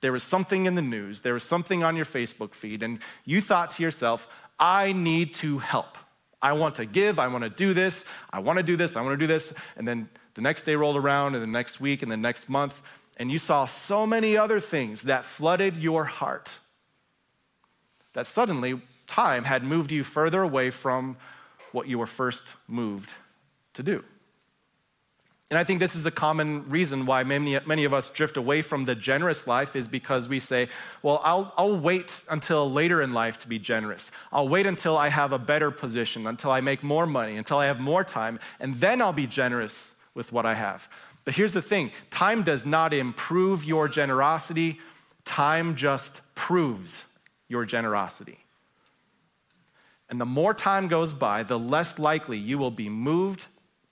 there 0.00 0.12
was 0.12 0.22
something 0.22 0.66
in 0.66 0.74
the 0.74 0.82
news, 0.82 1.22
there 1.22 1.34
was 1.34 1.44
something 1.44 1.82
on 1.82 1.96
your 1.96 2.04
Facebook 2.04 2.54
feed, 2.54 2.82
and 2.82 3.00
you 3.24 3.40
thought 3.40 3.72
to 3.72 3.82
yourself, 3.82 4.28
I 4.58 4.92
need 4.92 5.34
to 5.34 5.58
help. 5.58 5.98
I 6.40 6.52
want 6.52 6.76
to 6.76 6.86
give, 6.86 7.18
I 7.18 7.28
want 7.28 7.44
to 7.44 7.50
do 7.50 7.74
this, 7.74 8.04
I 8.30 8.38
want 8.40 8.58
to 8.58 8.62
do 8.62 8.76
this, 8.76 8.94
I 8.96 9.00
want 9.00 9.14
to 9.14 9.16
do 9.16 9.26
this. 9.26 9.52
And 9.76 9.88
then 9.88 10.08
the 10.34 10.42
next 10.42 10.64
day 10.64 10.76
rolled 10.76 10.96
around, 10.96 11.34
and 11.34 11.42
the 11.42 11.48
next 11.48 11.80
week, 11.80 12.02
and 12.02 12.12
the 12.12 12.16
next 12.16 12.48
month, 12.48 12.82
and 13.16 13.30
you 13.30 13.38
saw 13.38 13.64
so 13.64 14.06
many 14.06 14.36
other 14.36 14.60
things 14.60 15.02
that 15.02 15.24
flooded 15.24 15.76
your 15.76 16.04
heart 16.04 16.58
that 18.12 18.26
suddenly 18.26 18.80
time 19.06 19.44
had 19.44 19.64
moved 19.64 19.90
you 19.90 20.04
further 20.04 20.42
away 20.42 20.70
from 20.70 21.16
what 21.72 21.88
you 21.88 21.98
were 21.98 22.06
first 22.06 22.52
moved 22.68 23.14
to 23.74 23.82
do. 23.82 24.04
And 25.50 25.58
I 25.60 25.64
think 25.64 25.78
this 25.78 25.94
is 25.94 26.06
a 26.06 26.10
common 26.10 26.68
reason 26.68 27.06
why 27.06 27.22
many, 27.22 27.56
many 27.66 27.84
of 27.84 27.94
us 27.94 28.08
drift 28.08 28.36
away 28.36 28.62
from 28.62 28.84
the 28.84 28.96
generous 28.96 29.46
life 29.46 29.76
is 29.76 29.86
because 29.86 30.28
we 30.28 30.40
say, 30.40 30.68
well, 31.02 31.20
I'll, 31.22 31.52
I'll 31.56 31.78
wait 31.78 32.24
until 32.28 32.68
later 32.68 33.00
in 33.00 33.12
life 33.12 33.38
to 33.40 33.48
be 33.48 33.60
generous. 33.60 34.10
I'll 34.32 34.48
wait 34.48 34.66
until 34.66 34.98
I 34.98 35.08
have 35.08 35.32
a 35.32 35.38
better 35.38 35.70
position, 35.70 36.26
until 36.26 36.50
I 36.50 36.60
make 36.60 36.82
more 36.82 37.06
money, 37.06 37.36
until 37.36 37.58
I 37.58 37.66
have 37.66 37.78
more 37.78 38.02
time, 38.02 38.40
and 38.58 38.74
then 38.76 39.00
I'll 39.00 39.12
be 39.12 39.28
generous 39.28 39.94
with 40.14 40.32
what 40.32 40.46
I 40.46 40.54
have. 40.54 40.88
But 41.24 41.36
here's 41.36 41.52
the 41.52 41.62
thing 41.62 41.92
time 42.10 42.42
does 42.42 42.66
not 42.66 42.92
improve 42.92 43.62
your 43.64 43.86
generosity, 43.86 44.80
time 45.24 45.76
just 45.76 46.22
proves 46.34 47.04
your 47.46 47.64
generosity. 47.64 48.38
And 50.10 50.20
the 50.20 50.26
more 50.26 50.54
time 50.54 50.88
goes 50.88 51.12
by, 51.12 51.44
the 51.44 51.58
less 51.58 52.00
likely 52.00 52.38
you 52.38 52.58
will 52.58 52.70
be 52.72 52.88
moved 52.88 53.46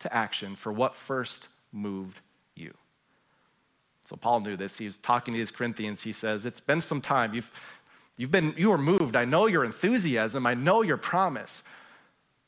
to 0.04 0.14
action 0.14 0.54
for 0.54 0.70
what 0.70 0.94
first 0.94 1.49
moved 1.73 2.20
you. 2.54 2.75
So 4.04 4.16
Paul 4.16 4.40
knew 4.40 4.54
this. 4.54 4.76
He 4.76 4.84
was 4.84 4.99
talking 4.99 5.32
to 5.32 5.40
his 5.40 5.50
Corinthians. 5.50 6.02
He 6.02 6.12
says, 6.12 6.44
It's 6.44 6.61
been 6.61 6.82
some 6.82 7.00
time. 7.00 7.32
You've, 7.32 7.50
you've 8.18 8.30
been, 8.30 8.54
you 8.56 8.68
were 8.68 8.78
moved. 8.78 9.16
I 9.16 9.25
know 9.25 9.46
your 9.46 9.64
enthusiasm. 9.64 10.46
I 10.46 10.52
know 10.52 10.82
your 10.82 10.99
promise. 10.99 11.62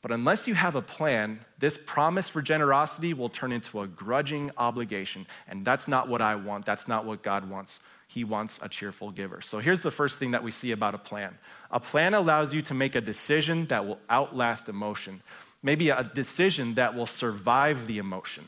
But 0.03 0.11
unless 0.11 0.47
you 0.47 0.53
have 0.53 0.75
a 0.75 0.83
plan, 0.83 1.39
this 1.57 1.79
promise 1.83 2.29
for 2.29 2.43
generosity 2.43 3.15
will 3.15 3.29
turn 3.29 3.51
into 3.51 3.81
a 3.81 3.87
grudging 3.87 4.51
obligation. 4.55 5.25
And 5.47 5.65
that's 5.65 5.87
not 5.87 6.07
what 6.07 6.21
I 6.21 6.35
want. 6.35 6.63
That's 6.63 6.87
not 6.87 7.05
what 7.05 7.23
God 7.23 7.49
wants. 7.49 7.79
He 8.07 8.23
wants 8.23 8.59
a 8.61 8.69
cheerful 8.69 9.09
giver. 9.09 9.41
So 9.41 9.57
here's 9.57 9.81
the 9.81 9.91
first 9.91 10.19
thing 10.19 10.31
that 10.31 10.43
we 10.43 10.51
see 10.51 10.71
about 10.71 10.93
a 10.93 10.99
plan 10.99 11.35
a 11.71 11.79
plan 11.79 12.13
allows 12.13 12.53
you 12.53 12.61
to 12.61 12.75
make 12.75 12.93
a 12.93 13.01
decision 13.01 13.65
that 13.65 13.85
will 13.85 13.99
outlast 14.09 14.69
emotion 14.69 15.23
maybe 15.61 15.89
a 15.89 16.03
decision 16.03 16.75
that 16.75 16.95
will 16.95 17.05
survive 17.05 17.87
the 17.87 17.97
emotion. 17.97 18.47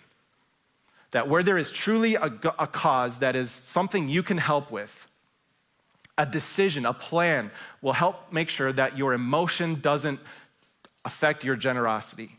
That 1.12 1.28
where 1.28 1.44
there 1.44 1.58
is 1.58 1.72
truly 1.72 2.16
a, 2.16 2.32
a, 2.60 2.68
cause 2.68 3.18
that 3.20 3.36
is 3.36 3.50
something 3.50 4.08
you 4.08 4.22
can 4.22 4.38
help 4.38 4.72
with, 4.72 5.08
a 6.18 6.26
decision, 6.26 6.86
a 6.86 6.94
plan 6.94 7.50
will 7.82 7.94
help 7.94 8.32
make 8.32 8.50
sure 8.50 8.72
that 8.74 8.98
your 8.98 9.14
emotion 9.14 9.80
doesn't 9.80 10.20
affect 11.06 11.44
your 11.44 11.56
generosity. 11.56 12.38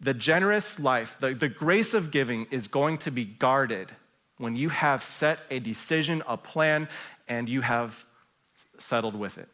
The 0.00 0.14
generous 0.14 0.78
life, 0.78 1.18
the, 1.18 1.34
the 1.34 1.48
grace 1.48 1.94
of 1.94 2.10
giving 2.10 2.46
is 2.50 2.68
going 2.68 2.98
to 2.98 3.10
be 3.10 3.24
guarded 3.24 3.90
when 4.38 4.54
you 4.54 4.68
have 4.68 5.02
set 5.02 5.40
a 5.50 5.58
decision, 5.58 6.22
a 6.26 6.36
plan, 6.36 6.88
and 7.28 7.48
you 7.48 7.62
have 7.62 8.04
settled 8.78 9.16
with 9.16 9.38
it. 9.38 9.48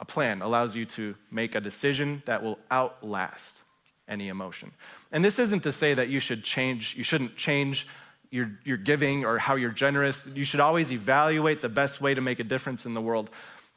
A 0.00 0.04
plan 0.04 0.42
allows 0.42 0.76
you 0.76 0.84
to 0.86 1.14
make 1.30 1.54
a 1.54 1.60
decision 1.60 2.22
that 2.26 2.42
will 2.42 2.58
outlast 2.70 3.62
any 4.06 4.28
emotion. 4.28 4.72
And 5.12 5.24
this 5.24 5.38
isn't 5.38 5.64
to 5.64 5.72
say 5.72 5.94
that 5.94 6.08
you 6.08 6.20
should 6.20 6.44
change, 6.44 6.96
you 6.96 7.04
shouldn't 7.04 7.36
change 7.36 7.86
your, 8.30 8.58
your 8.64 8.76
giving 8.76 9.24
or 9.24 9.38
how 9.38 9.56
you're 9.56 9.70
generous. 9.70 10.26
You 10.26 10.44
should 10.44 10.60
always 10.60 10.92
evaluate 10.92 11.60
the 11.60 11.68
best 11.68 12.00
way 12.00 12.14
to 12.14 12.20
make 12.20 12.40
a 12.40 12.44
difference 12.44 12.86
in 12.86 12.94
the 12.94 13.00
world. 13.00 13.30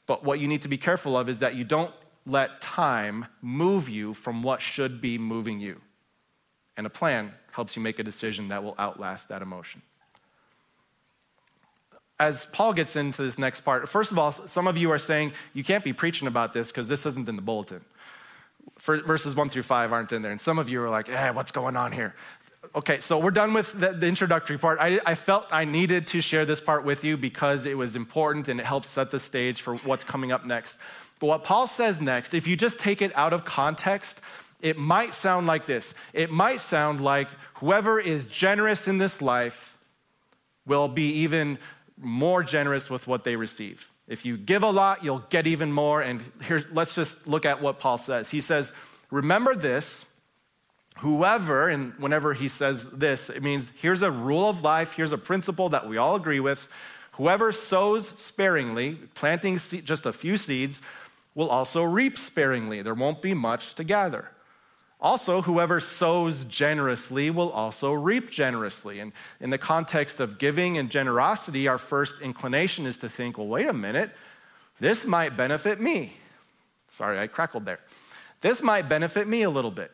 But 0.06 0.24
what 0.24 0.40
you 0.40 0.48
need 0.48 0.62
to 0.63 0.70
be 0.70 0.78
careful 0.78 1.18
of 1.18 1.30
is 1.30 1.40
that 1.40 1.56
you 1.56 1.63
don't 1.63 1.94
let 2.25 2.62
time 2.62 3.25
move 3.42 3.90
you 3.90 4.13
from 4.13 4.44
what 4.44 4.62
should 4.62 5.01
be 5.01 5.18
moving 5.18 5.60
you. 5.60 5.82
And 6.78 6.86
a 6.86 6.90
plan 6.90 7.34
helps 7.51 7.75
you 7.75 7.82
make 7.82 8.00
a 8.00 8.04
decision 8.04 8.50
that 8.50 8.63
will 8.63 8.75
outlast 8.78 9.30
that 9.30 9.42
emotion 9.42 9.82
as 12.22 12.46
Paul 12.46 12.74
gets 12.74 12.96
into 12.96 13.24
this 13.24 13.40
next 13.40 13.62
part, 13.62 13.90
first 13.90 14.12
of 14.12 14.20
all, 14.20 14.32
some 14.32 14.68
of 14.68 14.78
you 14.78 14.92
are 14.92 15.00
saying 15.00 15.34
you 15.56 15.63
can't 15.63 15.84
be 15.84 15.92
preaching 15.92 16.28
about 16.28 16.54
this 16.54 16.72
because 16.72 16.88
this 16.88 17.08
isn't 17.08 17.28
in 17.28 17.36
the 17.36 17.42
bulletin. 17.42 17.82
For 18.78 19.01
verses 19.01 19.36
one 19.36 19.50
through 19.50 19.63
five 19.63 19.92
aren't 19.92 20.12
in 20.12 20.22
there. 20.22 20.32
And 20.32 20.40
some 20.40 20.60
of 20.60 20.70
you 20.70 20.84
are 20.84 20.90
like, 20.90 21.10
eh, 21.10 21.32
what's 21.32 21.51
going 21.51 21.75
on 21.75 21.92
here? 21.92 22.13
Okay, 22.75 23.00
so 23.00 23.18
we're 23.18 23.32
done 23.32 23.54
with 23.54 23.74
the, 23.74 23.94
the 23.94 24.06
introductory 24.06 24.60
part. 24.60 24.78
I, 24.80 25.00
I, 25.04 25.16
felt 25.16 25.48
I 25.51 25.66
needed 25.66 26.06
to 26.08 26.22
share 26.22 26.46
this 26.46 26.62
part 26.62 26.86
with 26.86 27.04
you 27.04 27.18
because 27.18 27.66
it 27.66 27.75
was 27.75 27.96
important 27.96 28.50
and 28.50 28.60
it 28.60 28.68
helps 28.68 28.88
set 28.88 29.10
the 29.10 29.20
stage 29.20 29.62
for 29.62 29.78
what's 29.78 30.04
coming 30.04 30.32
up 30.32 30.46
next. 30.46 30.78
But 31.20 31.25
what 31.25 31.44
Paul 31.44 31.66
says 31.66 32.01
next, 32.01 32.36
if 32.36 32.46
you 32.46 32.56
just 32.56 32.80
take 32.80 33.01
it 33.01 33.12
out 33.16 33.34
of 33.34 33.46
context, 33.46 34.22
it 34.62 34.78
might 34.78 35.16
sound 35.16 35.48
like 35.48 35.66
this. 35.66 35.96
It 36.13 36.30
might 36.30 36.62
sound 36.62 37.01
like 37.01 37.30
whoever 37.56 38.00
is 38.00 38.28
generous 38.28 38.88
in 38.88 39.00
this 39.00 39.24
life 39.24 39.75
will 40.68 40.88
be 40.88 41.12
even 41.24 41.58
more 42.01 42.43
generous 42.43 42.89
with 42.89 43.08
what 43.08 43.24
they 43.24 43.36
receive. 43.36 43.91
If 44.08 44.25
you 44.25 44.36
give 44.36 44.63
a 44.63 44.70
lot, 44.70 45.03
you'll 45.03 45.24
get 45.29 45.48
even 45.48 45.72
more. 45.72 46.01
And 46.01 46.22
here, 46.43 46.63
let's 46.74 46.96
just 46.96 47.27
look 47.27 47.46
at 47.46 47.62
what 47.62 47.79
Paul 47.79 47.98
says. 47.98 48.29
He 48.29 48.41
says, 48.41 48.74
Remember 49.10 49.55
this, 49.55 50.05
whoever, 50.98 51.67
and 51.67 51.93
whenever 51.98 52.34
he 52.34 52.50
says 52.50 52.89
this, 52.91 53.29
it 53.29 53.43
means 53.43 53.72
here's 53.81 54.01
a 54.01 54.12
rule 54.12 54.50
of 54.50 54.62
life, 54.62 54.93
here's 54.93 55.12
a 55.12 55.17
principle 55.17 55.70
that 55.70 55.88
we 55.88 55.98
all 55.98 56.15
agree 56.15 56.39
with. 56.39 56.70
Whoever 57.13 57.51
sows 57.51 58.10
sparingly, 58.17 58.96
planting 59.13 59.58
just 59.58 60.05
a 60.05 60.13
few 60.13 60.38
seeds, 60.38 60.81
will 61.36 61.50
also 61.50 61.84
reap 61.84 62.17
sparingly. 62.17 62.81
There 62.81 62.93
won't 62.93 63.22
be 63.22 63.34
much 63.34 63.75
to 63.75 63.84
gather. 63.84 64.31
Also, 65.01 65.41
whoever 65.41 65.79
sows 65.79 66.43
generously 66.43 67.31
will 67.31 67.50
also 67.50 67.91
reap 67.91 68.29
generously. 68.29 69.00
And 69.00 69.13
in 69.39 69.50
the 69.50 69.58
context 69.58 70.20
of 70.20 70.38
giving 70.38 70.77
and 70.77 70.91
generosity, 70.91 71.67
our 71.67 71.79
first 71.79 72.22
inclination 72.22 72.86
is 72.86 73.00
to 73.00 73.10
think, 73.10 73.38
well, 73.38 73.48
wait 73.48 73.67
a 73.67 73.74
minute, 73.74 74.12
this 74.79 75.05
might 75.05 75.36
benefit 75.36 75.79
me. 75.79 76.13
Sorry, 76.88 77.17
I 77.17 77.27
crackled 77.27 77.65
there. 77.65 77.79
This 78.41 78.62
might 78.62 78.89
benefit 78.89 79.27
me 79.27 79.43
a 79.43 79.50
little 79.50 79.72
bit. 79.72 79.91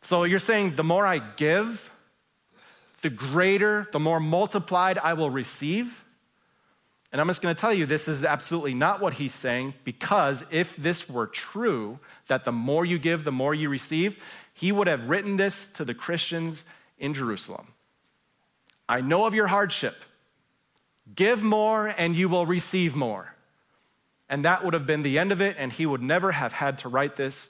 So 0.00 0.24
you're 0.24 0.38
saying 0.38 0.76
the 0.76 0.84
more 0.84 1.06
I 1.06 1.18
give, 1.18 1.90
the 3.02 3.10
greater, 3.10 3.88
the 3.92 3.98
more 3.98 4.20
multiplied 4.20 4.98
I 4.98 5.14
will 5.14 5.30
receive? 5.30 6.03
And 7.14 7.20
I'm 7.20 7.28
just 7.28 7.42
going 7.42 7.54
to 7.54 7.60
tell 7.60 7.72
you, 7.72 7.86
this 7.86 8.08
is 8.08 8.24
absolutely 8.24 8.74
not 8.74 9.00
what 9.00 9.14
he's 9.14 9.32
saying, 9.32 9.74
because 9.84 10.44
if 10.50 10.74
this 10.74 11.08
were 11.08 11.28
true, 11.28 12.00
that 12.26 12.42
the 12.42 12.50
more 12.50 12.84
you 12.84 12.98
give, 12.98 13.22
the 13.22 13.30
more 13.30 13.54
you 13.54 13.68
receive, 13.68 14.20
he 14.52 14.72
would 14.72 14.88
have 14.88 15.08
written 15.08 15.36
this 15.36 15.68
to 15.68 15.84
the 15.84 15.94
Christians 15.94 16.64
in 16.98 17.14
Jerusalem. 17.14 17.68
I 18.88 19.00
know 19.00 19.26
of 19.26 19.34
your 19.34 19.46
hardship. 19.46 19.94
Give 21.14 21.40
more, 21.40 21.94
and 21.96 22.16
you 22.16 22.28
will 22.28 22.46
receive 22.46 22.96
more. 22.96 23.36
And 24.28 24.44
that 24.44 24.64
would 24.64 24.74
have 24.74 24.84
been 24.84 25.02
the 25.02 25.20
end 25.20 25.30
of 25.30 25.40
it, 25.40 25.54
and 25.56 25.72
he 25.72 25.86
would 25.86 26.02
never 26.02 26.32
have 26.32 26.52
had 26.52 26.78
to 26.78 26.88
write 26.88 27.14
this 27.14 27.48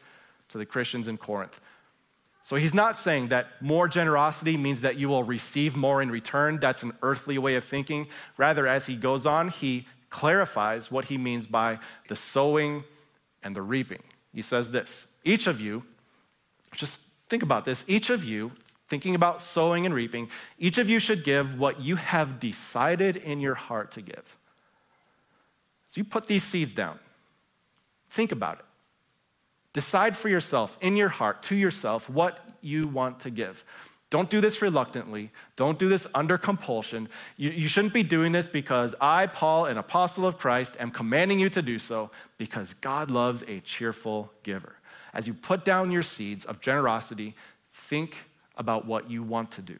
to 0.50 0.58
the 0.58 0.66
Christians 0.66 1.08
in 1.08 1.16
Corinth. 1.16 1.58
So 2.44 2.56
he's 2.56 2.74
not 2.74 2.98
saying 2.98 3.28
that 3.28 3.46
more 3.62 3.88
generosity 3.88 4.58
means 4.58 4.82
that 4.82 4.98
you 4.98 5.08
will 5.08 5.24
receive 5.24 5.74
more 5.74 6.02
in 6.02 6.10
return. 6.10 6.58
That's 6.60 6.82
an 6.82 6.92
earthly 7.00 7.38
way 7.38 7.54
of 7.54 7.64
thinking. 7.64 8.06
Rather, 8.36 8.66
as 8.66 8.84
he 8.84 8.96
goes 8.96 9.24
on, 9.24 9.48
he 9.48 9.88
clarifies 10.10 10.90
what 10.90 11.06
he 11.06 11.16
means 11.16 11.46
by 11.46 11.78
the 12.08 12.14
sowing 12.14 12.84
and 13.42 13.56
the 13.56 13.62
reaping. 13.62 14.02
He 14.34 14.42
says 14.42 14.70
this 14.72 15.06
each 15.24 15.46
of 15.46 15.58
you, 15.58 15.84
just 16.76 16.98
think 17.28 17.42
about 17.42 17.64
this, 17.64 17.82
each 17.88 18.10
of 18.10 18.24
you, 18.24 18.52
thinking 18.88 19.14
about 19.14 19.40
sowing 19.40 19.86
and 19.86 19.94
reaping, 19.94 20.28
each 20.58 20.76
of 20.76 20.86
you 20.86 20.98
should 20.98 21.24
give 21.24 21.58
what 21.58 21.80
you 21.80 21.96
have 21.96 22.38
decided 22.38 23.16
in 23.16 23.40
your 23.40 23.54
heart 23.54 23.90
to 23.92 24.02
give. 24.02 24.36
So 25.86 25.98
you 25.98 26.04
put 26.04 26.26
these 26.26 26.44
seeds 26.44 26.74
down, 26.74 26.98
think 28.10 28.32
about 28.32 28.58
it. 28.58 28.64
Decide 29.74 30.16
for 30.16 30.30
yourself, 30.30 30.78
in 30.80 30.96
your 30.96 31.10
heart, 31.10 31.42
to 31.44 31.56
yourself, 31.56 32.08
what 32.08 32.38
you 32.62 32.88
want 32.88 33.20
to 33.20 33.30
give. 33.30 33.64
Don't 34.08 34.30
do 34.30 34.40
this 34.40 34.62
reluctantly. 34.62 35.32
Don't 35.56 35.76
do 35.76 35.88
this 35.88 36.06
under 36.14 36.38
compulsion. 36.38 37.08
You, 37.36 37.50
you, 37.50 37.66
shouldn't 37.66 37.92
be 37.92 38.04
doing 38.04 38.30
this 38.30 38.46
because 38.46 38.94
I, 39.00 39.26
Paul, 39.26 39.64
an 39.64 39.76
apostle 39.76 40.24
of 40.24 40.38
Christ, 40.38 40.76
am 40.78 40.92
commanding 40.92 41.40
you 41.40 41.50
to 41.50 41.60
do 41.60 41.80
so 41.80 42.10
because 42.38 42.74
God 42.74 43.10
loves 43.10 43.42
a 43.48 43.58
cheerful 43.60 44.30
giver. 44.44 44.76
As 45.12 45.26
you 45.26 45.34
put 45.34 45.64
down 45.64 45.90
your 45.90 46.04
seeds 46.04 46.44
of 46.44 46.60
generosity, 46.60 47.34
think 47.72 48.16
about 48.56 48.86
what 48.86 49.10
you 49.10 49.24
want 49.24 49.50
to 49.52 49.62
do. 49.62 49.78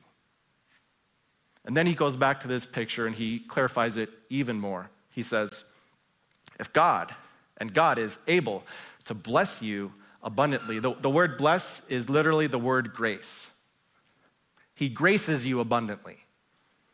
And 1.64 1.76
then 1.76 1.86
he 1.86 1.94
goes 1.94 2.16
back 2.16 2.40
to 2.40 2.48
this 2.48 2.66
picture 2.66 3.06
and 3.06 3.14
he 3.14 3.38
clarifies 3.38 3.96
it 3.96 4.10
even 4.30 4.58
more. 4.58 4.90
He 5.10 5.22
says, 5.22 5.64
If 6.58 6.72
God, 6.72 7.14
and 7.58 7.72
God 7.72 7.98
is 7.98 8.18
able 8.26 8.64
to 9.04 9.14
bless 9.14 9.62
you 9.62 9.92
abundantly. 10.22 10.78
The, 10.78 10.94
the 10.94 11.10
word 11.10 11.36
bless 11.36 11.82
is 11.88 12.08
literally 12.08 12.46
the 12.46 12.58
word 12.58 12.92
grace. 12.94 13.50
He 14.74 14.88
graces 14.88 15.46
you 15.46 15.60
abundantly. 15.60 16.18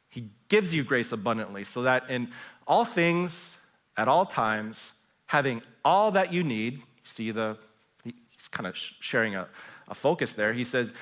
He 0.09 0.31
gives 0.49 0.75
you 0.75 0.83
grace 0.83 1.12
abundantly, 1.12 1.64
so 1.64 1.83
that 1.83 2.11
in 2.11 2.31
all 2.67 2.85
things, 2.85 3.59
at 3.97 4.09
all 4.09 4.26
times, 4.26 4.93
having 5.26 5.62
all 5.85 6.11
that 6.11 6.33
you 6.33 6.43
need, 6.43 6.83
see 7.05 7.31
the, 7.31 7.57
he's 8.02 8.49
kind 8.49 8.67
of 8.67 8.76
sharing 8.76 9.37
a, 9.37 9.49
a 9.88 9.95
focus 9.95 10.35
there. 10.35 10.52
He 10.52 10.64
says, 10.64 10.93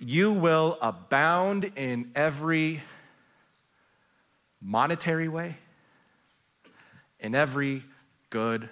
You 0.00 0.32
will 0.32 0.78
abound 0.82 1.70
in 1.76 2.10
every 2.16 2.82
monetary 4.60 5.28
way, 5.28 5.56
in 7.20 7.34
every 7.34 7.84
good 8.30 8.68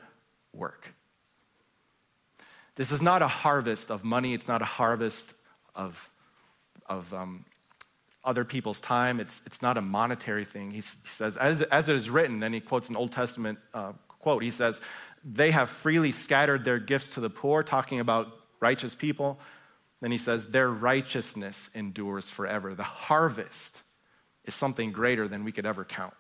work. 0.53 0.94
This 2.77 2.91
is 2.91 3.01
not 3.01 3.23
a 3.23 3.29
harvest 3.29 3.91
of 3.91 4.05
money, 4.05 4.35
it's 4.35 4.49
not 4.49 4.63
a 4.63 4.67
harvest 4.67 5.35
of, 5.75 6.11
of 6.87 7.13
um, 7.15 7.45
other 8.25 8.45
people's 8.45 8.81
time. 8.81 9.21
It's, 9.21 9.43
it's 9.47 9.63
not 9.63 9.77
a 9.77 9.83
monetary 9.83 10.45
thing. 10.45 10.71
He, 10.71 10.81
says, 10.81 11.37
as, 11.37 11.63
as 11.63 11.89
it 11.89 11.97
is 11.97 12.11
written, 12.11 12.43
and 12.43 12.55
he 12.55 12.61
quotes 12.61 12.89
an 12.89 12.97
Old 12.97 13.13
Testament 13.13 13.59
uh, 13.75 13.93
quote, 14.25 14.43
he 14.43 14.51
says, 14.51 14.81
They 15.23 15.51
have 15.51 15.69
freely 15.69 16.11
scattered 16.11 16.65
their 16.65 16.79
gifts 16.79 17.11
to 17.11 17.21
the 17.21 17.31
poor, 17.31 17.63
talking 17.63 18.01
about 18.01 18.33
righteous 18.59 18.95
people. 18.95 19.39
Then 20.01 20.11
he 20.11 20.19
says, 20.19 20.47
Their 20.47 20.71
righteousness 20.71 21.69
endures 21.75 22.31
forever. 22.31 22.75
The 22.75 22.83
harvest 22.83 23.83
is 24.45 24.55
something 24.55 24.93
greater 24.93 25.29
than 25.29 25.45
we 25.45 25.53
could 25.53 25.67
ever 25.67 25.85
count. 25.85 26.15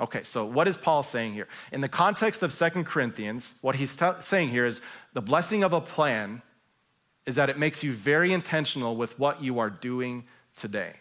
Okay, 0.00 0.22
so 0.22 0.44
what 0.44 0.68
is 0.68 0.76
Paul 0.76 1.02
saying 1.02 1.32
here? 1.32 1.48
In 1.72 1.80
the 1.80 1.88
context 1.88 2.42
of 2.42 2.52
Second 2.52 2.84
Corinthians, 2.84 3.54
what 3.62 3.74
he's 3.74 3.96
t- 3.96 4.06
saying 4.20 4.48
here 4.48 4.64
is 4.64 4.80
the 5.12 5.20
blessing 5.20 5.64
of 5.64 5.72
a 5.72 5.80
plan 5.80 6.42
is 7.26 7.36
that 7.36 7.48
it 7.48 7.58
makes 7.58 7.82
you 7.82 7.92
very 7.92 8.32
intentional 8.32 8.96
with 8.96 9.18
what 9.18 9.42
you 9.42 9.58
are 9.58 9.70
doing 9.70 10.24
today. 10.54 10.94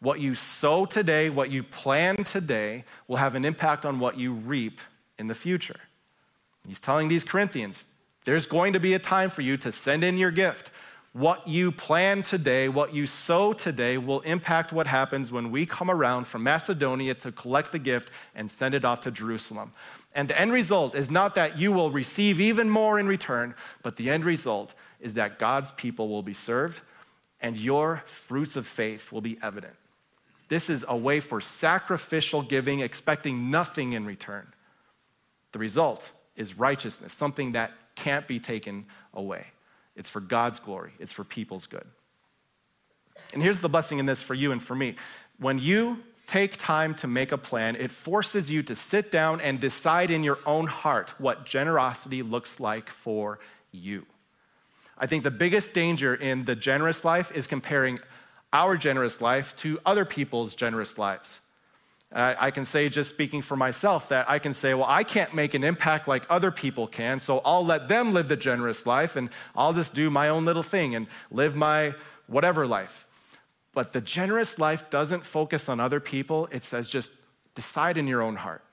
What 0.00 0.20
you 0.20 0.34
sow 0.34 0.86
today, 0.86 1.28
what 1.28 1.50
you 1.50 1.62
plan 1.62 2.24
today, 2.24 2.84
will 3.06 3.16
have 3.16 3.34
an 3.34 3.44
impact 3.44 3.84
on 3.84 3.98
what 3.98 4.18
you 4.18 4.32
reap 4.32 4.80
in 5.18 5.26
the 5.26 5.34
future. 5.34 5.80
He's 6.66 6.80
telling 6.80 7.08
these 7.08 7.24
Corinthians, 7.24 7.84
there's 8.24 8.46
going 8.46 8.72
to 8.72 8.80
be 8.80 8.94
a 8.94 8.98
time 8.98 9.30
for 9.30 9.42
you 9.42 9.56
to 9.58 9.72
send 9.72 10.04
in 10.04 10.16
your 10.16 10.30
gift. 10.30 10.70
What 11.12 11.48
you 11.48 11.72
plan 11.72 12.22
today, 12.22 12.68
what 12.68 12.94
you 12.94 13.06
sow 13.06 13.52
today, 13.52 13.96
will 13.96 14.20
impact 14.20 14.72
what 14.72 14.86
happens 14.86 15.32
when 15.32 15.50
we 15.50 15.64
come 15.64 15.90
around 15.90 16.26
from 16.26 16.42
Macedonia 16.42 17.14
to 17.14 17.32
collect 17.32 17.72
the 17.72 17.78
gift 17.78 18.10
and 18.34 18.50
send 18.50 18.74
it 18.74 18.84
off 18.84 19.00
to 19.02 19.10
Jerusalem. 19.10 19.72
And 20.14 20.28
the 20.28 20.38
end 20.38 20.52
result 20.52 20.94
is 20.94 21.10
not 21.10 21.34
that 21.34 21.58
you 21.58 21.72
will 21.72 21.90
receive 21.90 22.40
even 22.40 22.68
more 22.68 22.98
in 22.98 23.08
return, 23.08 23.54
but 23.82 23.96
the 23.96 24.10
end 24.10 24.24
result 24.24 24.74
is 25.00 25.14
that 25.14 25.38
God's 25.38 25.70
people 25.72 26.08
will 26.08 26.22
be 26.22 26.34
served 26.34 26.82
and 27.40 27.56
your 27.56 28.02
fruits 28.04 28.56
of 28.56 28.66
faith 28.66 29.10
will 29.10 29.20
be 29.20 29.38
evident. 29.42 29.74
This 30.48 30.68
is 30.70 30.84
a 30.88 30.96
way 30.96 31.20
for 31.20 31.40
sacrificial 31.40 32.42
giving, 32.42 32.80
expecting 32.80 33.50
nothing 33.50 33.92
in 33.92 34.04
return. 34.04 34.52
The 35.52 35.58
result 35.58 36.12
is 36.36 36.58
righteousness, 36.58 37.12
something 37.12 37.52
that 37.52 37.72
can't 37.94 38.26
be 38.26 38.38
taken 38.38 38.86
away. 39.14 39.46
It's 39.98 40.08
for 40.08 40.20
God's 40.20 40.60
glory, 40.60 40.92
it's 40.98 41.12
for 41.12 41.24
people's 41.24 41.66
good. 41.66 41.86
And 43.34 43.42
here's 43.42 43.60
the 43.60 43.68
blessing 43.68 43.98
in 43.98 44.06
this 44.06 44.22
for 44.22 44.34
you 44.34 44.52
and 44.52 44.62
for 44.62 44.74
me. 44.74 44.94
When 45.38 45.58
you 45.58 45.98
take 46.28 46.56
time 46.56 46.94
to 46.94 47.08
make 47.08 47.32
a 47.32 47.38
plan, 47.38 47.74
it 47.74 47.90
forces 47.90 48.50
you 48.50 48.62
to 48.62 48.76
sit 48.76 49.10
down 49.10 49.40
and 49.40 49.58
decide 49.58 50.10
in 50.10 50.22
your 50.22 50.38
own 50.46 50.66
heart 50.66 51.14
what 51.18 51.44
generosity 51.44 52.22
looks 52.22 52.60
like 52.60 52.90
for 52.90 53.40
you. 53.72 54.06
I 54.96 55.06
think 55.06 55.24
the 55.24 55.30
biggest 55.30 55.74
danger 55.74 56.14
in 56.14 56.44
the 56.44 56.54
generous 56.54 57.04
life 57.04 57.32
is 57.34 57.46
comparing 57.46 57.98
our 58.52 58.76
generous 58.76 59.20
life 59.20 59.56
to 59.58 59.78
other 59.84 60.04
people's 60.04 60.54
generous 60.54 60.98
lives. 60.98 61.40
I 62.10 62.50
can 62.50 62.64
say, 62.64 62.88
just 62.88 63.10
speaking 63.10 63.42
for 63.42 63.54
myself, 63.54 64.08
that 64.08 64.30
I 64.30 64.38
can 64.38 64.54
say, 64.54 64.72
well, 64.72 64.86
I 64.88 65.04
can't 65.04 65.34
make 65.34 65.52
an 65.52 65.62
impact 65.62 66.08
like 66.08 66.24
other 66.30 66.50
people 66.50 66.86
can, 66.86 67.20
so 67.20 67.42
I'll 67.44 67.64
let 67.64 67.88
them 67.88 68.14
live 68.14 68.28
the 68.28 68.36
generous 68.36 68.86
life 68.86 69.14
and 69.14 69.28
I'll 69.54 69.74
just 69.74 69.94
do 69.94 70.08
my 70.08 70.30
own 70.30 70.46
little 70.46 70.62
thing 70.62 70.94
and 70.94 71.06
live 71.30 71.54
my 71.54 71.94
whatever 72.26 72.66
life. 72.66 73.06
But 73.74 73.92
the 73.92 74.00
generous 74.00 74.58
life 74.58 74.88
doesn't 74.88 75.26
focus 75.26 75.68
on 75.68 75.80
other 75.80 76.00
people, 76.00 76.48
it 76.50 76.64
says 76.64 76.88
just 76.88 77.12
decide 77.54 77.98
in 77.98 78.06
your 78.06 78.22
own 78.22 78.36
heart 78.36 78.64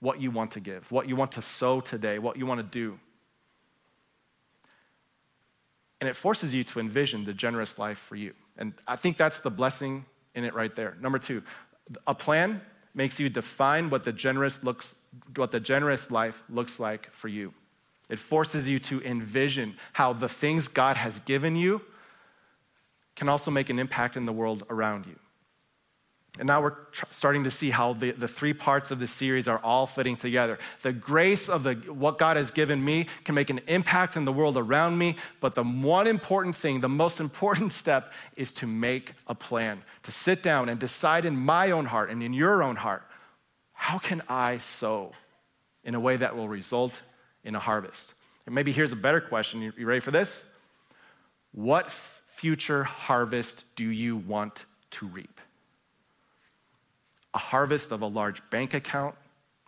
what 0.00 0.20
you 0.20 0.32
want 0.32 0.50
to 0.50 0.60
give, 0.60 0.90
what 0.90 1.08
you 1.08 1.14
want 1.14 1.32
to 1.32 1.42
sow 1.42 1.80
today, 1.80 2.18
what 2.18 2.36
you 2.36 2.44
want 2.44 2.58
to 2.58 2.66
do. 2.66 2.98
And 6.00 6.08
it 6.08 6.16
forces 6.16 6.52
you 6.52 6.64
to 6.64 6.80
envision 6.80 7.24
the 7.24 7.32
generous 7.32 7.78
life 7.78 7.98
for 7.98 8.16
you. 8.16 8.34
And 8.58 8.74
I 8.88 8.96
think 8.96 9.16
that's 9.16 9.40
the 9.42 9.50
blessing 9.50 10.04
in 10.34 10.42
it 10.42 10.54
right 10.54 10.74
there. 10.74 10.96
Number 11.00 11.20
two, 11.20 11.44
a 12.06 12.14
plan 12.14 12.60
makes 12.94 13.18
you 13.18 13.28
define 13.28 13.90
what 13.90 14.04
the 14.04 14.12
generous 14.12 14.62
looks 14.62 14.94
what 15.36 15.50
the 15.50 15.60
generous 15.60 16.10
life 16.10 16.42
looks 16.48 16.80
like 16.80 17.10
for 17.12 17.28
you. 17.28 17.52
It 18.08 18.18
forces 18.18 18.68
you 18.68 18.78
to 18.80 19.02
envision 19.02 19.74
how 19.92 20.12
the 20.12 20.28
things 20.28 20.68
God 20.68 20.96
has 20.96 21.18
given 21.20 21.54
you 21.54 21.82
can 23.14 23.28
also 23.28 23.50
make 23.50 23.70
an 23.70 23.78
impact 23.78 24.16
in 24.16 24.24
the 24.26 24.32
world 24.32 24.64
around 24.70 25.06
you. 25.06 25.18
And 26.38 26.46
now 26.46 26.62
we're 26.62 26.76
tr- 26.92 27.04
starting 27.10 27.44
to 27.44 27.50
see 27.50 27.70
how 27.70 27.92
the, 27.92 28.12
the 28.12 28.26
three 28.26 28.54
parts 28.54 28.90
of 28.90 28.98
the 28.98 29.06
series 29.06 29.48
are 29.48 29.58
all 29.58 29.86
fitting 29.86 30.16
together. 30.16 30.58
The 30.80 30.92
grace 30.92 31.48
of 31.48 31.62
the, 31.62 31.74
what 31.74 32.16
God 32.16 32.38
has 32.38 32.50
given 32.50 32.82
me 32.82 33.06
can 33.24 33.34
make 33.34 33.50
an 33.50 33.60
impact 33.66 34.16
in 34.16 34.24
the 34.24 34.32
world 34.32 34.56
around 34.56 34.96
me, 34.96 35.16
but 35.40 35.54
the 35.54 35.62
one 35.62 36.06
important 36.06 36.56
thing, 36.56 36.80
the 36.80 36.88
most 36.88 37.20
important 37.20 37.72
step, 37.82 38.12
is 38.36 38.52
to 38.54 38.66
make 38.66 39.12
a 39.26 39.34
plan, 39.34 39.82
to 40.04 40.12
sit 40.12 40.42
down 40.42 40.70
and 40.70 40.80
decide 40.80 41.26
in 41.26 41.36
my 41.36 41.70
own 41.70 41.84
heart 41.84 42.08
and 42.10 42.22
in 42.22 42.32
your 42.32 42.62
own 42.62 42.76
heart 42.76 43.02
how 43.82 43.98
can 43.98 44.22
I 44.28 44.58
sow 44.58 45.10
in 45.82 45.96
a 45.96 46.00
way 46.00 46.14
that 46.14 46.36
will 46.36 46.46
result 46.46 47.02
in 47.42 47.56
a 47.56 47.58
harvest? 47.58 48.14
And 48.46 48.54
maybe 48.54 48.70
here's 48.70 48.92
a 48.92 48.96
better 48.96 49.20
question. 49.20 49.60
You, 49.60 49.72
you 49.76 49.86
ready 49.86 49.98
for 49.98 50.12
this? 50.12 50.44
What 51.50 51.90
future 51.90 52.84
harvest 52.84 53.64
do 53.74 53.84
you 53.84 54.18
want 54.18 54.66
to 54.92 55.06
reap? 55.08 55.31
A 57.34 57.38
harvest 57.38 57.92
of 57.92 58.02
a 58.02 58.06
large 58.06 58.48
bank 58.50 58.74
account. 58.74 59.14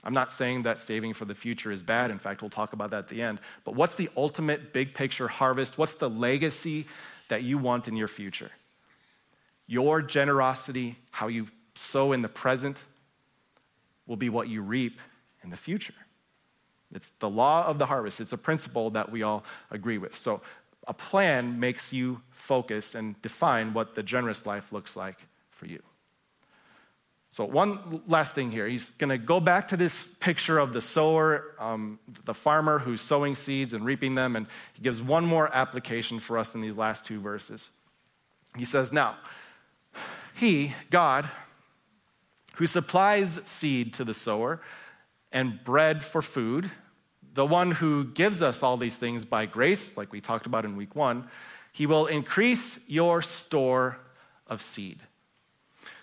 I'm 0.02 0.12
not 0.12 0.30
saying 0.30 0.64
that 0.64 0.78
saving 0.78 1.14
for 1.14 1.24
the 1.24 1.34
future 1.34 1.72
is 1.72 1.82
bad. 1.82 2.10
In 2.10 2.18
fact, 2.18 2.42
we'll 2.42 2.50
talk 2.50 2.74
about 2.74 2.90
that 2.90 2.98
at 2.98 3.08
the 3.08 3.22
end. 3.22 3.38
But 3.64 3.74
what's 3.74 3.94
the 3.94 4.10
ultimate 4.16 4.72
big 4.72 4.92
picture 4.92 5.28
harvest? 5.28 5.78
What's 5.78 5.94
the 5.94 6.10
legacy 6.10 6.86
that 7.28 7.42
you 7.42 7.56
want 7.56 7.88
in 7.88 7.96
your 7.96 8.08
future? 8.08 8.50
Your 9.66 10.02
generosity, 10.02 10.96
how 11.10 11.28
you 11.28 11.46
sow 11.74 12.12
in 12.12 12.20
the 12.20 12.28
present, 12.28 12.84
will 14.06 14.16
be 14.16 14.28
what 14.28 14.48
you 14.48 14.60
reap 14.60 15.00
in 15.42 15.48
the 15.48 15.56
future. 15.56 15.94
It's 16.94 17.10
the 17.10 17.30
law 17.30 17.66
of 17.66 17.78
the 17.78 17.86
harvest. 17.86 18.20
It's 18.20 18.34
a 18.34 18.38
principle 18.38 18.90
that 18.90 19.10
we 19.10 19.22
all 19.22 19.42
agree 19.70 19.98
with. 19.98 20.16
So, 20.16 20.42
a 20.86 20.92
plan 20.92 21.58
makes 21.58 21.94
you 21.94 22.20
focus 22.30 22.94
and 22.94 23.20
define 23.22 23.72
what 23.72 23.94
the 23.94 24.02
generous 24.02 24.44
life 24.44 24.70
looks 24.70 24.96
like 24.96 25.26
for 25.48 25.64
you. 25.64 25.82
So, 27.34 27.44
one 27.44 28.00
last 28.06 28.36
thing 28.36 28.52
here. 28.52 28.68
He's 28.68 28.90
going 28.90 29.10
to 29.10 29.18
go 29.18 29.40
back 29.40 29.66
to 29.66 29.76
this 29.76 30.06
picture 30.20 30.56
of 30.56 30.72
the 30.72 30.80
sower, 30.80 31.56
um, 31.58 31.98
the 32.26 32.32
farmer 32.32 32.78
who's 32.78 33.00
sowing 33.00 33.34
seeds 33.34 33.72
and 33.72 33.84
reaping 33.84 34.14
them, 34.14 34.36
and 34.36 34.46
he 34.72 34.82
gives 34.84 35.02
one 35.02 35.26
more 35.26 35.52
application 35.52 36.20
for 36.20 36.38
us 36.38 36.54
in 36.54 36.60
these 36.60 36.76
last 36.76 37.04
two 37.04 37.20
verses. 37.20 37.70
He 38.56 38.64
says, 38.64 38.92
Now, 38.92 39.16
he, 40.36 40.74
God, 40.90 41.28
who 42.54 42.68
supplies 42.68 43.40
seed 43.42 43.94
to 43.94 44.04
the 44.04 44.14
sower 44.14 44.60
and 45.32 45.58
bread 45.64 46.04
for 46.04 46.22
food, 46.22 46.70
the 47.32 47.46
one 47.46 47.72
who 47.72 48.04
gives 48.04 48.42
us 48.42 48.62
all 48.62 48.76
these 48.76 48.96
things 48.96 49.24
by 49.24 49.44
grace, 49.44 49.96
like 49.96 50.12
we 50.12 50.20
talked 50.20 50.46
about 50.46 50.64
in 50.64 50.76
week 50.76 50.94
one, 50.94 51.26
he 51.72 51.84
will 51.84 52.06
increase 52.06 52.78
your 52.88 53.22
store 53.22 53.98
of 54.46 54.62
seed 54.62 55.00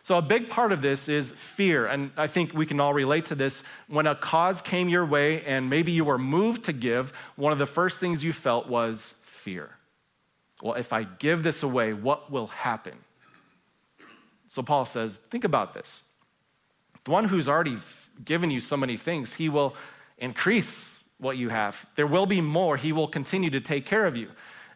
so, 0.04 0.18
a 0.18 0.22
big 0.22 0.50
part 0.50 0.72
of 0.72 0.82
this 0.82 1.08
is 1.08 1.32
fear. 1.32 1.86
And 1.86 2.12
I 2.18 2.28
think 2.28 2.54
we 2.54 2.66
can 2.66 2.80
all 2.80 2.94
relate 2.94 3.26
to 3.26 3.36
this. 3.36 3.64
When 3.88 4.08
a 4.08 4.16
cause 4.16 4.62
came 4.62 4.90
your 4.90 5.06
way 5.06 5.44
and 5.44 5.70
maybe 5.70 5.92
you 5.92 6.04
were 6.06 6.18
moved 6.18 6.66
to 6.66 6.74
give, 6.74 7.14
one 7.36 7.52
of 7.52 7.60
the 7.60 7.68
first 7.68 8.00
things 8.00 8.24
you 8.24 8.34
felt 8.34 8.68
was 8.68 9.14
fear. 9.22 9.78
Well, 10.62 10.74
if 10.74 10.92
I 10.92 11.04
give 11.04 11.44
this 11.44 11.64
away, 11.64 11.94
what 11.94 12.32
will 12.32 12.48
happen? 12.48 12.98
So, 14.48 14.64
Paul 14.64 14.86
says, 14.86 15.18
think 15.18 15.44
about 15.44 15.74
this. 15.74 16.04
The 17.04 17.12
one 17.12 17.26
who's 17.26 17.48
already 17.48 17.78
given 18.26 18.52
you 18.52 18.60
so 18.60 18.78
many 18.78 18.98
things, 18.98 19.36
he 19.36 19.50
will 19.50 19.76
increase 20.18 21.04
what 21.20 21.38
you 21.38 21.50
have. 21.50 21.86
There 21.96 22.08
will 22.08 22.26
be 22.26 22.42
more. 22.42 22.78
He 22.78 22.92
will 22.92 23.08
continue 23.08 23.50
to 23.52 23.62
take 23.62 23.86
care 23.86 24.06
of 24.06 24.16
you. 24.16 24.30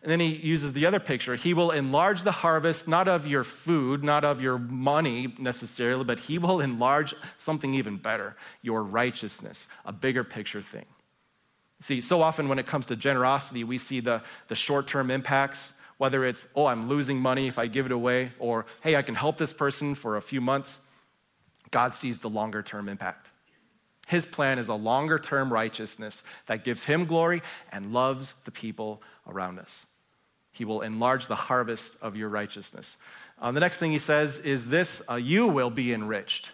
And 0.06 0.12
then 0.12 0.20
he 0.20 0.36
uses 0.36 0.74
the 0.74 0.86
other 0.86 1.00
picture. 1.00 1.34
He 1.34 1.56
will 1.56 1.72
enlarge 1.72 2.22
the 2.22 2.32
harvest, 2.32 2.88
not 2.88 3.08
of 3.08 3.26
your 3.26 3.44
food, 3.44 4.04
not 4.04 4.24
of 4.24 4.39
your 4.39 4.60
money 4.60 5.34
necessarily, 5.39 6.04
but 6.04 6.20
he 6.20 6.38
will 6.38 6.62
enlarge 6.62 7.15
something 7.38 7.74
even 7.74 7.98
better 7.98 8.36
your 8.62 8.84
righteousness, 8.84 9.68
a 9.84 9.91
bigger 9.91 10.24
picture 10.24 10.62
thing. 10.62 10.86
See, 11.80 12.02
so 12.02 12.22
often 12.22 12.50
when 12.50 12.60
it 12.60 12.68
comes 12.68 12.86
to 12.86 12.96
generosity, 12.96 13.63
we 13.63 13.80
see 13.80 14.00
the, 14.00 14.22
the 14.48 14.56
short 14.56 14.86
term 14.86 15.10
impacts. 15.10 15.74
whether 15.98 16.26
it's, 16.26 16.48
oh, 16.56 16.65
I'm 16.65 16.88
losing 16.89 17.20
money 17.20 17.48
if 17.48 17.58
I 17.58 17.68
give 17.68 17.86
it 17.86 17.91
away, 17.91 18.32
or 18.39 18.65
hey, 18.82 18.96
I 18.96 19.02
can 19.02 19.15
help 19.15 19.38
this 19.38 19.54
person 19.54 19.96
for 19.96 20.18
a 20.18 20.22
few 20.22 20.41
months, 20.41 20.80
God 21.72 21.94
sees 21.94 22.20
the 22.20 22.30
longer 22.30 22.62
term 22.62 22.89
impact. 22.89 23.30
His 24.08 24.26
plan 24.26 24.60
is 24.60 24.68
a 24.68 24.76
longer 24.76 25.18
term 25.18 25.52
righteousness 25.52 26.24
that 26.46 26.63
gives 26.63 26.86
him 26.86 27.06
glory 27.06 27.41
and 27.72 27.91
loves 27.91 28.34
the 28.44 28.52
people 28.52 29.02
around 29.28 29.58
us. 29.58 29.86
He 30.56 30.63
will 30.63 30.82
enlarge 30.82 31.28
the 31.28 31.36
harvest 31.36 31.98
of 32.02 32.15
your 32.15 32.30
righteousness. 32.30 32.96
Uh, 33.41 33.52
the 33.52 33.60
next 33.60 33.78
thing 33.80 33.91
he 33.91 34.00
says 34.00 34.38
is 34.39 34.70
this 34.70 35.02
uh, 35.10 35.15
you 35.15 35.48
will 35.48 35.70
be 35.70 35.94
enriched. 35.94 36.52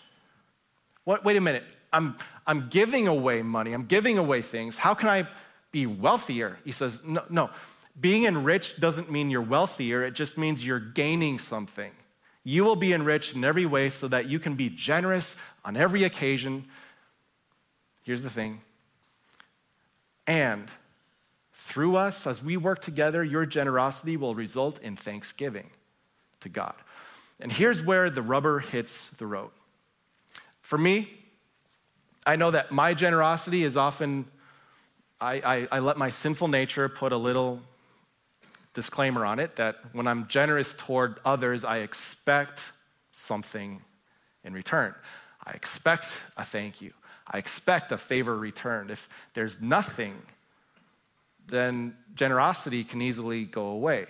What, 1.04 1.24
wait 1.24 1.38
a 1.38 1.42
minute. 1.42 1.64
I'm, 1.94 2.18
I'm 2.48 2.68
giving 2.70 3.08
away 3.08 3.44
money, 3.44 3.74
I'm 3.74 3.86
giving 3.86 4.18
away 4.18 4.42
things. 4.42 4.78
How 4.78 4.94
can 4.94 5.10
I 5.10 5.28
be 5.72 5.86
wealthier? 5.86 6.58
He 6.64 6.72
says, 6.72 7.02
no, 7.06 7.24
no. 7.30 7.50
Being 8.00 8.24
enriched 8.24 8.80
doesn't 8.80 9.12
mean 9.12 9.30
you're 9.30 9.42
wealthier, 9.42 10.04
it 10.04 10.16
just 10.16 10.38
means 10.38 10.66
you're 10.66 10.80
gaining 10.80 11.38
something. 11.38 11.92
You 12.44 12.64
will 12.64 12.76
be 12.76 12.94
enriched 12.94 13.36
in 13.36 13.44
every 13.44 13.68
way 13.68 13.90
so 13.90 14.08
that 14.08 14.28
you 14.28 14.40
can 14.40 14.56
be 14.56 14.70
generous 14.70 15.36
on 15.64 15.78
every 15.78 16.04
occasion. 16.04 16.66
Here's 18.04 18.24
the 18.24 18.32
thing. 18.32 18.62
And 20.26 20.72
through 21.62 21.96
us, 21.96 22.26
as 22.26 22.44
we 22.44 22.58
work 22.58 22.80
together, 22.80 23.24
your 23.24 23.46
generosity 23.46 24.18
will 24.18 24.34
result 24.34 24.80
in 24.80 24.96
thanksgiving 24.96 25.70
to 26.40 26.50
God. 26.50 26.74
And 27.40 27.52
here's 27.52 27.84
where 27.84 28.10
the 28.10 28.24
rubber 28.24 28.60
hits 28.60 29.10
the 29.10 29.28
road. 29.28 29.52
For 30.64 30.78
me, 30.78 31.08
I 32.26 32.36
know 32.36 32.50
that 32.50 32.72
my 32.72 32.96
generosity 32.96 33.64
is 33.64 33.78
often, 33.78 34.26
I, 35.22 35.36
I, 35.46 35.68
I 35.78 35.80
let 35.80 35.98
my 35.98 36.10
sinful 36.10 36.48
nature 36.48 36.90
put 36.90 37.12
a 37.12 37.18
little 37.18 37.62
disclaimer 38.74 39.24
on 39.24 39.38
it 39.38 39.56
that 39.58 39.78
when 39.94 40.08
I'm 40.08 40.28
generous 40.28 40.74
toward 40.74 41.20
others, 41.24 41.64
I 41.64 41.78
expect 41.78 42.72
something 43.12 43.84
in 44.44 44.54
return. 44.54 44.96
I 45.46 45.52
expect 45.52 46.08
a 46.38 46.44
thank 46.44 46.82
you. 46.82 46.94
I 47.28 47.38
expect 47.38 47.92
a 47.92 48.00
favor 48.00 48.36
returned. 48.36 48.90
If 48.90 49.08
there's 49.36 49.62
nothing, 49.62 50.16
then 51.52 51.96
generosity 52.16 52.84
can 52.84 53.02
easily 53.02 53.46
go 53.46 53.68
away. 53.68 54.08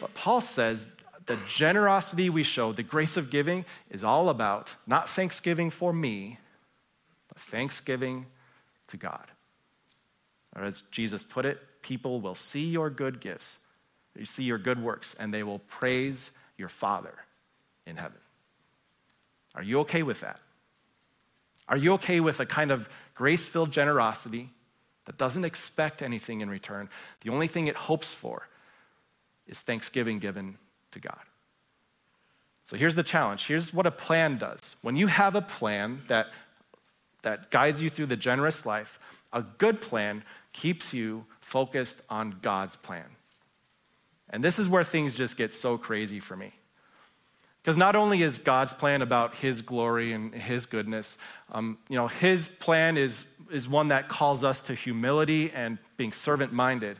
But 0.00 0.14
Paul 0.14 0.40
says 0.40 0.88
the 1.26 1.38
generosity 1.48 2.28
we 2.28 2.42
show, 2.42 2.72
the 2.72 2.82
grace 2.82 3.16
of 3.16 3.30
giving, 3.30 3.64
is 3.90 4.02
all 4.02 4.28
about 4.28 4.74
not 4.86 5.08
thanksgiving 5.08 5.70
for 5.70 5.92
me, 5.92 6.38
but 7.28 7.38
thanksgiving 7.38 8.26
to 8.88 8.96
God. 8.96 9.26
Or 10.56 10.64
as 10.64 10.80
Jesus 10.90 11.22
put 11.22 11.44
it, 11.44 11.60
people 11.82 12.20
will 12.20 12.34
see 12.34 12.66
your 12.66 12.90
good 12.90 13.20
gifts, 13.20 13.58
you 14.18 14.24
see 14.24 14.42
your 14.42 14.58
good 14.58 14.82
works, 14.82 15.14
and 15.18 15.32
they 15.32 15.42
will 15.42 15.60
praise 15.60 16.32
your 16.58 16.68
Father 16.68 17.14
in 17.86 17.96
heaven. 17.96 18.18
Are 19.54 19.62
you 19.62 19.80
okay 19.80 20.02
with 20.02 20.20
that? 20.20 20.40
Are 21.68 21.76
you 21.76 21.92
okay 21.94 22.20
with 22.20 22.40
a 22.40 22.46
kind 22.46 22.70
of 22.70 22.88
grace 23.14 23.48
filled 23.48 23.70
generosity 23.70 24.50
that 25.04 25.18
doesn't 25.18 25.44
expect 25.44 26.02
anything 26.02 26.40
in 26.40 26.50
return? 26.50 26.88
The 27.22 27.30
only 27.30 27.46
thing 27.46 27.66
it 27.66 27.76
hopes 27.76 28.14
for 28.14 28.48
is 29.46 29.62
thanksgiving 29.62 30.18
given 30.18 30.58
to 30.92 31.00
God. 31.00 31.20
So 32.64 32.76
here's 32.76 32.94
the 32.94 33.02
challenge. 33.02 33.46
Here's 33.46 33.74
what 33.74 33.86
a 33.86 33.90
plan 33.90 34.38
does. 34.38 34.76
When 34.82 34.96
you 34.96 35.08
have 35.08 35.34
a 35.34 35.42
plan 35.42 36.02
that, 36.08 36.28
that 37.22 37.50
guides 37.50 37.82
you 37.82 37.90
through 37.90 38.06
the 38.06 38.16
generous 38.16 38.64
life, 38.64 38.98
a 39.32 39.42
good 39.42 39.80
plan 39.80 40.22
keeps 40.52 40.94
you 40.94 41.26
focused 41.40 42.02
on 42.08 42.38
God's 42.42 42.76
plan. 42.76 43.04
And 44.30 44.42
this 44.42 44.58
is 44.58 44.68
where 44.68 44.84
things 44.84 45.16
just 45.16 45.36
get 45.36 45.52
so 45.52 45.76
crazy 45.76 46.20
for 46.20 46.36
me. 46.36 46.52
Because 47.62 47.76
not 47.76 47.94
only 47.94 48.22
is 48.22 48.38
God's 48.38 48.72
plan 48.72 49.02
about 49.02 49.36
His 49.36 49.62
glory 49.62 50.12
and 50.12 50.34
His 50.34 50.66
goodness, 50.66 51.16
um, 51.52 51.78
you 51.88 51.96
know, 51.96 52.08
His 52.08 52.48
plan 52.48 52.96
is, 52.96 53.24
is 53.52 53.68
one 53.68 53.88
that 53.88 54.08
calls 54.08 54.42
us 54.42 54.62
to 54.62 54.74
humility 54.74 55.50
and 55.52 55.78
being 55.96 56.12
servant 56.12 56.52
minded. 56.52 56.98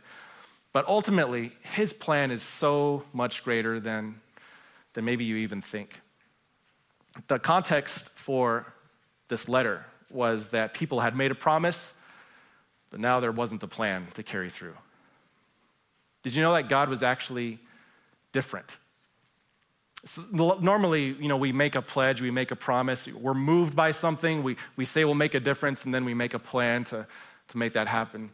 But 0.73 0.87
ultimately, 0.87 1.53
His 1.62 1.93
plan 1.93 2.31
is 2.31 2.43
so 2.43 3.05
much 3.12 3.43
greater 3.43 3.81
than, 3.81 4.21
than 4.93 5.05
maybe 5.05 5.25
you 5.25 5.37
even 5.37 5.61
think. 5.61 6.01
The 7.29 7.38
context 7.38 8.11
for 8.11 8.73
this 9.29 9.49
letter 9.49 9.85
was 10.11 10.51
that 10.51 10.75
people 10.75 11.01
had 11.01 11.17
made 11.17 11.31
a 11.31 11.35
promise, 11.35 11.95
but 12.91 13.01
now 13.01 13.21
there 13.21 13.33
wasn't 13.33 13.62
a 13.62 13.69
plan 13.69 14.07
to 14.15 14.23
carry 14.23 14.51
through. 14.51 14.77
Did 16.23 16.35
you 16.35 16.43
know 16.43 16.53
that 16.53 16.69
God 16.69 16.88
was 16.88 17.03
actually 17.03 17.59
different? 18.31 18.77
So 20.05 20.23
normally, 20.61 21.17
you 21.21 21.29
know, 21.29 21.37
we 21.37 21.53
make 21.53 21.77
a 21.77 21.83
pledge, 21.83 22.21
we 22.21 22.33
make 22.33 22.51
a 22.51 22.57
promise, 22.57 23.07
we're 23.07 23.35
moved 23.35 23.77
by 23.77 23.93
something, 23.93 24.43
we, 24.43 24.57
we 24.75 24.85
say 24.85 25.05
we'll 25.05 25.15
make 25.15 25.35
a 25.35 25.41
difference, 25.41 25.85
and 25.85 25.95
then 25.95 26.05
we 26.05 26.12
make 26.12 26.35
a 26.35 26.41
plan 26.41 26.83
to, 26.85 27.07
to 27.49 27.59
make 27.59 27.75
that 27.75 27.87
happen. 27.87 28.33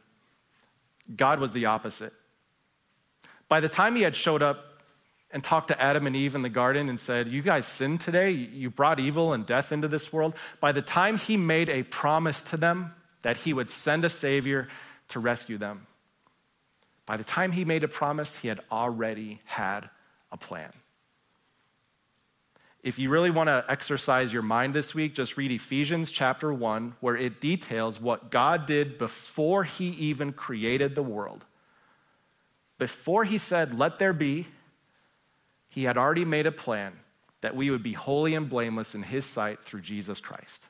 God 1.15 1.41
was 1.41 1.53
the 1.53 1.67
opposite. 1.67 2.13
By 3.49 3.61
the 3.61 3.69
time 3.69 3.97
he 3.97 4.03
had 4.03 4.17
showed 4.17 4.43
up 4.43 4.83
and 5.31 5.45
talked 5.45 5.69
to 5.69 5.81
Adam 5.81 6.07
and 6.07 6.17
Eve 6.17 6.35
in 6.35 6.41
the 6.41 6.49
garden 6.49 6.89
and 6.89 6.99
said, 6.99 7.29
You 7.29 7.43
guys 7.43 7.67
sinned 7.67 8.01
today, 8.01 8.31
you 8.31 8.71
brought 8.71 8.99
evil 8.99 9.35
and 9.35 9.45
death 9.45 9.71
into 9.71 9.89
this 9.89 10.11
world, 10.11 10.35
by 10.61 10.73
the 10.73 10.83
time 10.83 11.19
he 11.19 11.37
made 11.37 11.69
a 11.69 11.83
promise 11.83 12.43
to 12.45 12.57
them 12.57 12.95
that 13.23 13.39
he 13.39 13.53
would 13.53 13.69
send 13.69 14.05
a 14.07 14.11
Savior 14.11 14.69
to 15.09 15.21
rescue 15.21 15.59
them, 15.59 15.87
by 17.05 17.19
the 17.19 17.25
time 17.25 17.53
he 17.53 17.65
made 17.65 17.85
a 17.85 17.89
promise, 17.89 18.37
he 18.37 18.49
had 18.49 18.61
already 18.71 19.41
had 19.45 19.91
a 20.31 20.37
plan. 20.37 20.71
If 22.83 22.99
you 22.99 23.11
really 23.11 23.31
want 23.31 23.49
to 23.49 23.65
exercise 23.69 24.33
your 24.33 24.43
mind 24.43 24.73
this 24.73 24.95
week, 24.95 25.15
just 25.15 25.37
read 25.37 25.51
Ephesians 25.51 26.11
chapter 26.11 26.53
1, 26.53 26.95
where 27.01 27.17
it 27.17 27.41
details 27.41 28.01
what 28.01 28.31
God 28.31 28.67
did 28.67 28.99
before 28.99 29.65
he 29.65 29.89
even 29.89 30.33
created 30.33 30.95
the 30.95 31.03
world. 31.03 31.45
Before 32.79 33.25
he 33.25 33.37
said, 33.37 33.77
Let 33.77 33.99
there 33.99 34.13
be, 34.13 34.47
he 35.69 35.85
had 35.85 35.99
already 35.99 36.25
made 36.25 36.47
a 36.47 36.53
plan 36.53 36.93
that 37.41 37.57
we 37.57 37.71
would 37.71 37.83
be 37.83 37.93
holy 37.93 38.35
and 38.35 38.49
blameless 38.49 38.95
in 38.95 39.03
his 39.03 39.25
sight 39.25 39.63
through 39.63 39.81
Jesus 39.81 40.21
Christ. 40.21 40.69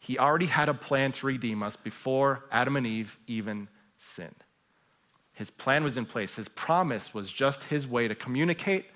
He 0.00 0.18
already 0.18 0.46
had 0.46 0.68
a 0.68 0.74
plan 0.74 1.12
to 1.12 1.26
redeem 1.26 1.62
us 1.62 1.76
before 1.76 2.44
Adam 2.50 2.76
and 2.76 2.86
Eve 2.86 3.18
even 3.26 3.68
sinned. 3.96 4.44
His 5.34 5.50
plan 5.50 5.84
was 5.84 5.96
in 5.96 6.04
place. 6.04 6.36
His 6.36 6.48
promise 6.48 7.14
was 7.14 7.30
just 7.30 7.64
his 7.64 7.86
way 7.86 8.08
to 8.08 8.14
communicate 8.14 8.86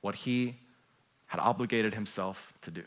what 0.00 0.14
he 0.16 0.56
had 1.26 1.40
obligated 1.40 1.94
himself 1.94 2.52
to 2.62 2.70
do. 2.70 2.82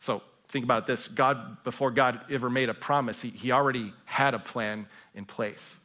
So 0.00 0.22
think 0.48 0.64
about 0.64 0.86
this 0.86 1.08
God, 1.08 1.62
before 1.64 1.90
God 1.90 2.20
ever 2.30 2.50
made 2.50 2.68
a 2.68 2.74
promise, 2.74 3.20
he, 3.20 3.30
he 3.30 3.52
already 3.52 3.92
had 4.04 4.34
a 4.34 4.38
plan 4.38 4.86
in 5.14 5.24
place. 5.24 5.76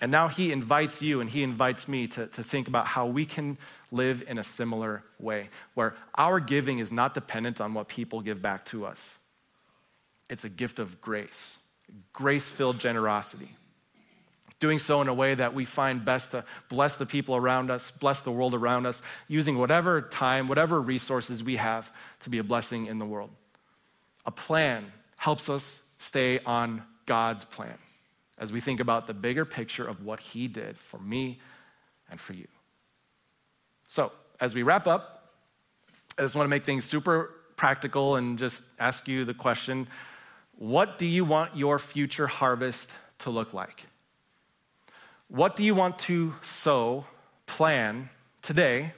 And 0.00 0.12
now 0.12 0.28
he 0.28 0.52
invites 0.52 1.02
you 1.02 1.20
and 1.20 1.28
he 1.28 1.42
invites 1.42 1.88
me 1.88 2.06
to, 2.08 2.28
to 2.28 2.44
think 2.44 2.68
about 2.68 2.86
how 2.86 3.06
we 3.06 3.26
can 3.26 3.58
live 3.90 4.22
in 4.28 4.38
a 4.38 4.44
similar 4.44 5.02
way, 5.18 5.48
where 5.74 5.96
our 6.14 6.38
giving 6.38 6.78
is 6.78 6.92
not 6.92 7.14
dependent 7.14 7.60
on 7.60 7.74
what 7.74 7.88
people 7.88 8.20
give 8.20 8.40
back 8.40 8.64
to 8.66 8.86
us. 8.86 9.16
It's 10.30 10.44
a 10.44 10.48
gift 10.48 10.78
of 10.78 11.00
grace, 11.00 11.58
grace 12.12 12.48
filled 12.48 12.78
generosity 12.78 13.56
doing 14.60 14.78
so 14.78 15.00
in 15.00 15.08
a 15.08 15.14
way 15.14 15.34
that 15.34 15.54
we 15.54 15.64
find 15.64 16.04
best 16.04 16.32
to 16.32 16.44
bless 16.68 16.96
the 16.96 17.06
people 17.06 17.36
around 17.36 17.70
us, 17.70 17.90
bless 17.90 18.22
the 18.22 18.32
world 18.32 18.54
around 18.54 18.86
us, 18.86 19.02
using 19.28 19.56
whatever 19.56 20.02
time, 20.02 20.48
whatever 20.48 20.80
resources 20.80 21.44
we 21.44 21.56
have 21.56 21.92
to 22.20 22.30
be 22.30 22.38
a 22.38 22.44
blessing 22.44 22.86
in 22.86 22.98
the 22.98 23.06
world. 23.06 23.30
A 24.26 24.30
plan 24.30 24.92
helps 25.18 25.48
us 25.48 25.84
stay 25.98 26.40
on 26.40 26.82
God's 27.06 27.44
plan 27.44 27.78
as 28.38 28.52
we 28.52 28.60
think 28.60 28.80
about 28.80 29.06
the 29.06 29.14
bigger 29.14 29.44
picture 29.44 29.86
of 29.86 30.04
what 30.04 30.20
He 30.20 30.48
did 30.48 30.78
for 30.78 30.98
me 30.98 31.38
and 32.10 32.18
for 32.18 32.32
you. 32.32 32.46
So, 33.86 34.12
as 34.40 34.54
we 34.54 34.62
wrap 34.62 34.86
up, 34.86 35.32
I 36.18 36.22
just 36.22 36.34
want 36.34 36.44
to 36.44 36.50
make 36.50 36.64
things 36.64 36.84
super 36.84 37.34
practical 37.56 38.16
and 38.16 38.38
just 38.38 38.64
ask 38.78 39.08
you 39.08 39.24
the 39.24 39.34
question 39.34 39.88
what 40.56 40.98
do 40.98 41.06
you 41.06 41.24
want 41.24 41.56
your 41.56 41.78
future 41.78 42.26
harvest 42.26 42.92
to 43.20 43.30
look 43.30 43.54
like? 43.54 43.86
What 45.28 45.56
do 45.56 45.64
you 45.64 45.74
want 45.74 45.98
to 46.00 46.34
sow, 46.40 47.04
plan 47.46 48.08
today 48.40 48.92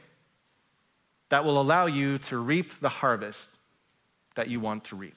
that 1.29 1.45
will 1.45 1.61
allow 1.61 1.87
you 1.87 2.19
to 2.19 2.39
reap 2.39 2.79
the 2.81 2.89
harvest 2.89 3.51
that 4.37 4.49
you 4.49 4.61
want 4.61 4.85
to 4.85 4.97
reap? 4.97 5.17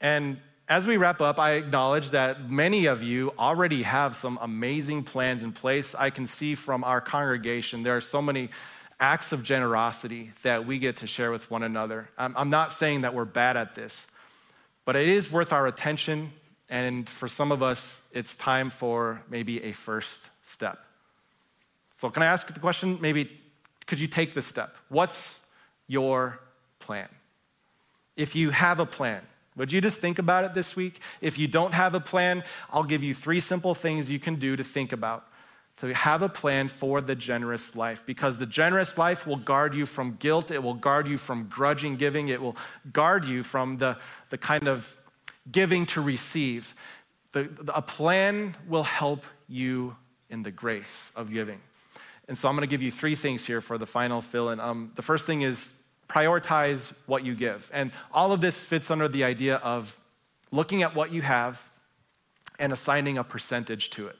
And 0.00 0.38
as 0.68 0.86
we 0.86 0.96
wrap 0.96 1.20
up, 1.20 1.38
I 1.38 1.52
acknowledge 1.52 2.10
that 2.10 2.50
many 2.50 2.86
of 2.86 3.02
you 3.02 3.32
already 3.38 3.82
have 3.84 4.16
some 4.16 4.38
amazing 4.42 5.04
plans 5.04 5.44
in 5.44 5.52
place. 5.52 5.94
I 5.94 6.10
can 6.10 6.26
see 6.26 6.56
from 6.56 6.82
our 6.82 7.00
congregation 7.00 7.84
there 7.84 7.96
are 7.96 8.00
so 8.00 8.20
many 8.20 8.50
acts 8.98 9.32
of 9.32 9.44
generosity 9.44 10.32
that 10.42 10.66
we 10.66 10.78
get 10.78 10.96
to 10.96 11.06
share 11.06 11.30
with 11.30 11.48
one 11.50 11.62
another. 11.62 12.08
I'm, 12.18 12.50
not 12.50 12.72
saying 12.72 13.02
that 13.02 13.14
we're 13.14 13.24
bad 13.24 13.56
at 13.56 13.74
this, 13.74 14.06
but 14.84 14.96
it 14.96 15.08
is 15.08 15.30
worth 15.30 15.52
our 15.52 15.66
attention 15.66 16.32
And 16.72 17.06
for 17.06 17.28
some 17.28 17.52
of 17.52 17.62
us, 17.62 18.00
it's 18.12 18.34
time 18.34 18.70
for 18.70 19.20
maybe 19.28 19.62
a 19.62 19.72
first 19.72 20.30
step. 20.40 20.78
So, 21.92 22.08
can 22.08 22.22
I 22.22 22.26
ask 22.26 22.50
the 22.50 22.58
question? 22.58 22.96
Maybe 22.98 23.30
could 23.86 24.00
you 24.00 24.06
take 24.06 24.32
this 24.32 24.46
step? 24.46 24.74
What's 24.88 25.40
your 25.86 26.40
plan? 26.78 27.08
If 28.16 28.34
you 28.34 28.48
have 28.50 28.80
a 28.80 28.86
plan, 28.86 29.20
would 29.54 29.70
you 29.70 29.82
just 29.82 30.00
think 30.00 30.18
about 30.18 30.44
it 30.44 30.54
this 30.54 30.74
week? 30.74 31.00
If 31.20 31.38
you 31.38 31.46
don't 31.46 31.74
have 31.74 31.94
a 31.94 32.00
plan, 32.00 32.42
I'll 32.70 32.84
give 32.84 33.02
you 33.02 33.14
three 33.14 33.40
simple 33.40 33.74
things 33.74 34.10
you 34.10 34.18
can 34.18 34.36
do 34.36 34.56
to 34.56 34.64
think 34.64 34.92
about. 34.92 35.26
To 35.78 35.92
have 35.92 36.22
a 36.22 36.28
plan 36.30 36.68
for 36.68 37.02
the 37.02 37.14
generous 37.14 37.76
life, 37.76 38.02
because 38.06 38.38
the 38.38 38.46
generous 38.46 38.96
life 38.96 39.26
will 39.26 39.36
guard 39.36 39.74
you 39.74 39.84
from 39.84 40.16
guilt, 40.16 40.50
it 40.50 40.62
will 40.62 40.74
guard 40.74 41.06
you 41.06 41.18
from 41.18 41.48
grudging 41.48 41.96
giving, 41.96 42.28
it 42.28 42.40
will 42.40 42.56
guard 42.94 43.26
you 43.26 43.42
from 43.42 43.76
the, 43.76 43.98
the 44.30 44.38
kind 44.38 44.68
of 44.68 44.96
giving 45.50 45.86
to 45.86 46.00
receive. 46.00 46.74
The, 47.32 47.44
the, 47.44 47.76
a 47.76 47.82
plan 47.82 48.56
will 48.68 48.84
help 48.84 49.24
you 49.48 49.96
in 50.30 50.42
the 50.42 50.50
grace 50.50 51.12
of 51.16 51.32
giving. 51.32 51.60
And 52.28 52.38
so 52.38 52.48
I'm 52.48 52.54
going 52.54 52.66
to 52.66 52.70
give 52.70 52.82
you 52.82 52.90
three 52.90 53.14
things 53.14 53.44
here 53.46 53.60
for 53.60 53.78
the 53.78 53.86
final 53.86 54.20
fill 54.20 54.50
in. 54.50 54.60
Um, 54.60 54.92
the 54.94 55.02
first 55.02 55.26
thing 55.26 55.42
is 55.42 55.74
prioritize 56.08 56.92
what 57.06 57.24
you 57.24 57.34
give. 57.34 57.70
And 57.72 57.90
all 58.12 58.32
of 58.32 58.40
this 58.40 58.64
fits 58.64 58.90
under 58.90 59.08
the 59.08 59.24
idea 59.24 59.56
of 59.56 59.98
looking 60.50 60.82
at 60.82 60.94
what 60.94 61.12
you 61.12 61.22
have 61.22 61.70
and 62.58 62.72
assigning 62.72 63.18
a 63.18 63.24
percentage 63.24 63.90
to 63.90 64.06
it. 64.06 64.16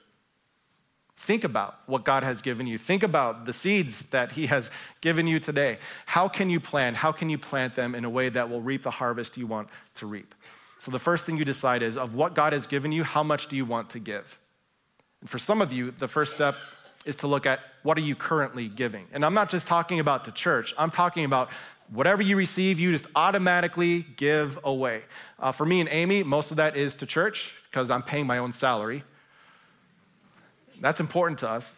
Think 1.15 1.43
about 1.43 1.77
what 1.85 2.03
God 2.03 2.23
has 2.23 2.41
given 2.41 2.67
you. 2.67 2.77
Think 2.77 3.03
about 3.03 3.45
the 3.45 3.53
seeds 3.53 4.05
that 4.05 4.33
He 4.33 4.47
has 4.47 4.69
given 4.99 5.27
you 5.27 5.39
today. 5.39 5.77
How 6.05 6.27
can 6.27 6.49
you 6.49 6.59
plan? 6.59 6.95
How 6.95 7.11
can 7.11 7.29
you 7.29 7.37
plant 7.37 7.75
them 7.75 7.95
in 7.95 8.03
a 8.03 8.09
way 8.09 8.29
that 8.29 8.49
will 8.49 8.61
reap 8.61 8.83
the 8.83 8.91
harvest 8.91 9.37
you 9.37 9.47
want 9.47 9.69
to 9.95 10.07
reap? 10.07 10.35
So, 10.83 10.91
the 10.91 10.99
first 10.99 11.25
thing 11.25 11.37
you 11.37 11.45
decide 11.45 11.81
is 11.81 11.95
of 11.95 12.13
what 12.13 12.33
God 12.33 12.51
has 12.51 12.67
given 12.67 12.91
you, 12.91 13.05
how 13.05 13.23
much 13.23 13.47
do 13.47 13.55
you 13.55 13.63
want 13.63 13.91
to 13.91 13.99
give? 13.99 14.37
And 15.21 15.29
for 15.29 15.39
some 15.39 15.61
of 15.61 15.71
you, 15.71 15.91
the 15.91 16.09
first 16.09 16.33
step 16.33 16.57
is 17.05 17.15
to 17.17 17.27
look 17.27 17.45
at 17.45 17.61
what 17.83 17.97
are 17.97 18.01
you 18.01 18.17
currently 18.17 18.67
giving? 18.67 19.07
And 19.13 19.23
I'm 19.23 19.33
not 19.33 19.49
just 19.49 19.65
talking 19.65 20.01
about 20.01 20.25
the 20.25 20.31
church, 20.31 20.73
I'm 20.77 20.89
talking 20.89 21.23
about 21.23 21.51
whatever 21.87 22.21
you 22.21 22.35
receive, 22.35 22.81
you 22.81 22.91
just 22.91 23.07
automatically 23.15 24.05
give 24.17 24.59
away. 24.65 25.03
Uh, 25.39 25.53
for 25.53 25.65
me 25.65 25.79
and 25.79 25.87
Amy, 25.87 26.21
most 26.21 26.51
of 26.51 26.57
that 26.57 26.75
is 26.75 26.95
to 26.95 27.05
church 27.05 27.55
because 27.71 27.89
I'm 27.89 28.03
paying 28.03 28.27
my 28.27 28.39
own 28.39 28.51
salary. 28.51 29.05
That's 30.81 30.99
important 30.99 31.39
to 31.39 31.49
us. 31.49 31.73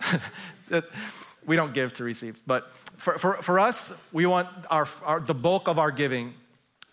we 1.46 1.56
don't 1.56 1.76
give 1.76 1.94
to 1.94 2.04
receive. 2.04 2.42
But 2.48 2.74
for, 2.98 3.20
for, 3.20 3.34
for 3.44 3.60
us, 3.60 3.94
we 4.12 4.26
want 4.26 4.48
our, 4.72 4.88
our, 5.04 5.20
the 5.20 5.36
bulk 5.36 5.68
of 5.68 5.78
our 5.78 5.92
giving 5.92 6.34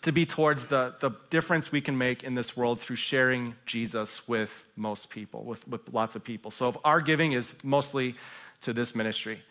to 0.02 0.12
be 0.12 0.26
towards 0.26 0.66
the, 0.66 0.94
the 1.00 1.10
difference 1.30 1.72
we 1.72 1.80
can 1.80 1.96
make 1.96 2.24
in 2.24 2.34
this 2.34 2.56
world 2.56 2.80
through 2.80 2.96
sharing 2.96 3.54
Jesus 3.66 4.26
with 4.28 4.64
most 4.76 5.10
people, 5.10 5.44
with, 5.44 5.66
with 5.68 5.92
lots 5.92 6.16
of 6.16 6.24
people. 6.24 6.50
So 6.50 6.68
if 6.68 6.76
our 6.84 7.00
giving 7.00 7.32
is 7.32 7.54
mostly 7.62 8.16
to 8.62 8.72
this 8.72 8.94
ministry. 8.94 9.42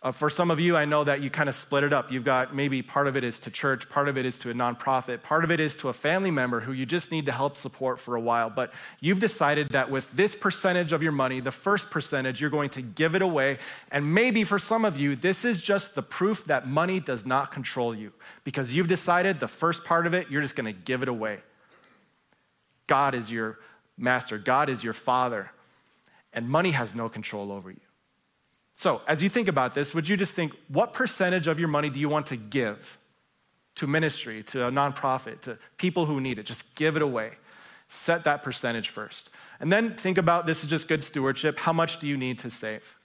Uh, 0.00 0.12
for 0.12 0.30
some 0.30 0.48
of 0.48 0.60
you, 0.60 0.76
I 0.76 0.84
know 0.84 1.02
that 1.02 1.22
you 1.22 1.28
kind 1.28 1.48
of 1.48 1.56
split 1.56 1.82
it 1.82 1.92
up. 1.92 2.12
You've 2.12 2.24
got 2.24 2.54
maybe 2.54 2.82
part 2.82 3.08
of 3.08 3.16
it 3.16 3.24
is 3.24 3.40
to 3.40 3.50
church, 3.50 3.88
part 3.88 4.08
of 4.08 4.16
it 4.16 4.24
is 4.24 4.38
to 4.40 4.50
a 4.50 4.54
nonprofit, 4.54 5.22
part 5.22 5.42
of 5.42 5.50
it 5.50 5.58
is 5.58 5.74
to 5.76 5.88
a 5.88 5.92
family 5.92 6.30
member 6.30 6.60
who 6.60 6.72
you 6.72 6.86
just 6.86 7.10
need 7.10 7.26
to 7.26 7.32
help 7.32 7.56
support 7.56 7.98
for 7.98 8.14
a 8.14 8.20
while. 8.20 8.48
But 8.48 8.72
you've 9.00 9.18
decided 9.18 9.70
that 9.70 9.90
with 9.90 10.12
this 10.12 10.36
percentage 10.36 10.92
of 10.92 11.02
your 11.02 11.10
money, 11.10 11.40
the 11.40 11.50
first 11.50 11.90
percentage, 11.90 12.40
you're 12.40 12.48
going 12.48 12.70
to 12.70 12.82
give 12.82 13.16
it 13.16 13.22
away. 13.22 13.58
And 13.90 14.14
maybe 14.14 14.44
for 14.44 14.60
some 14.60 14.84
of 14.84 14.96
you, 14.96 15.16
this 15.16 15.44
is 15.44 15.60
just 15.60 15.96
the 15.96 16.02
proof 16.02 16.44
that 16.44 16.68
money 16.68 17.00
does 17.00 17.26
not 17.26 17.50
control 17.50 17.92
you 17.92 18.12
because 18.44 18.76
you've 18.76 18.88
decided 18.88 19.40
the 19.40 19.48
first 19.48 19.84
part 19.84 20.06
of 20.06 20.14
it, 20.14 20.30
you're 20.30 20.42
just 20.42 20.54
going 20.54 20.72
to 20.72 20.80
give 20.80 21.02
it 21.02 21.08
away. 21.08 21.40
God 22.86 23.16
is 23.16 23.32
your 23.32 23.58
master, 23.96 24.38
God 24.38 24.68
is 24.68 24.84
your 24.84 24.92
father, 24.92 25.50
and 26.32 26.48
money 26.48 26.70
has 26.70 26.94
no 26.94 27.08
control 27.08 27.50
over 27.50 27.72
you. 27.72 27.87
So, 28.78 29.02
as 29.08 29.24
you 29.24 29.28
think 29.28 29.48
about 29.48 29.74
this, 29.74 29.92
would 29.92 30.08
you 30.08 30.16
just 30.16 30.36
think 30.36 30.52
what 30.68 30.92
percentage 30.92 31.48
of 31.48 31.58
your 31.58 31.66
money 31.66 31.90
do 31.90 31.98
you 31.98 32.08
want 32.08 32.28
to 32.28 32.36
give 32.36 32.96
to 33.74 33.88
ministry, 33.88 34.44
to 34.44 34.68
a 34.68 34.70
nonprofit, 34.70 35.40
to 35.40 35.58
people 35.78 36.06
who 36.06 36.20
need 36.20 36.38
it? 36.38 36.46
Just 36.46 36.76
give 36.76 36.94
it 36.94 37.02
away. 37.02 37.32
Set 37.88 38.22
that 38.22 38.44
percentage 38.44 38.88
first. 38.90 39.30
And 39.58 39.72
then 39.72 39.94
think 39.94 40.16
about 40.16 40.46
this 40.46 40.62
is 40.62 40.70
just 40.70 40.86
good 40.86 41.02
stewardship. 41.02 41.58
How 41.58 41.72
much 41.72 41.98
do 41.98 42.06
you 42.06 42.16
need 42.16 42.38
to 42.38 42.50
save? 42.50 42.96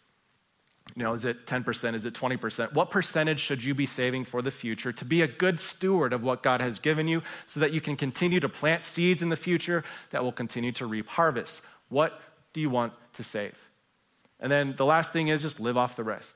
You 0.96 1.06
know, 1.06 1.14
is 1.16 1.26
it 1.26 1.48
10%? 1.48 1.96
Is 1.96 2.06
it 2.06 2.14
20%? 2.14 2.74
What 2.74 2.92
percentage 2.92 3.40
should 3.40 3.64
you 3.64 3.74
be 3.74 3.88
saving 3.88 4.26
for 4.26 4.44
the 4.44 4.52
future 4.52 4.92
to 4.92 5.04
be 5.04 5.24
a 5.24 5.28
good 5.28 5.60
steward 5.60 6.14
of 6.14 6.22
what 6.22 6.44
God 6.44 6.62
has 6.62 6.78
given 6.78 7.08
you 7.08 7.24
so 7.48 7.60
that 7.60 7.74
you 7.74 7.82
can 7.82 7.96
continue 7.96 8.40
to 8.42 8.48
plant 8.48 8.84
seeds 8.84 9.24
in 9.24 9.30
the 9.30 9.36
future 9.36 9.84
that 10.12 10.24
will 10.24 10.32
continue 10.32 10.72
to 10.74 10.86
reap 10.86 11.08
harvests? 11.08 11.64
What 11.90 12.22
do 12.54 12.62
you 12.62 12.70
want 12.70 12.94
to 13.14 13.24
save? 13.24 13.70
And 14.43 14.51
then 14.51 14.75
the 14.75 14.86
last 14.86 15.13
thing 15.13 15.29
is 15.29 15.41
just 15.41 15.62
live 15.62 15.77
off 15.77 15.95
the 15.95 16.03
rest. 16.03 16.36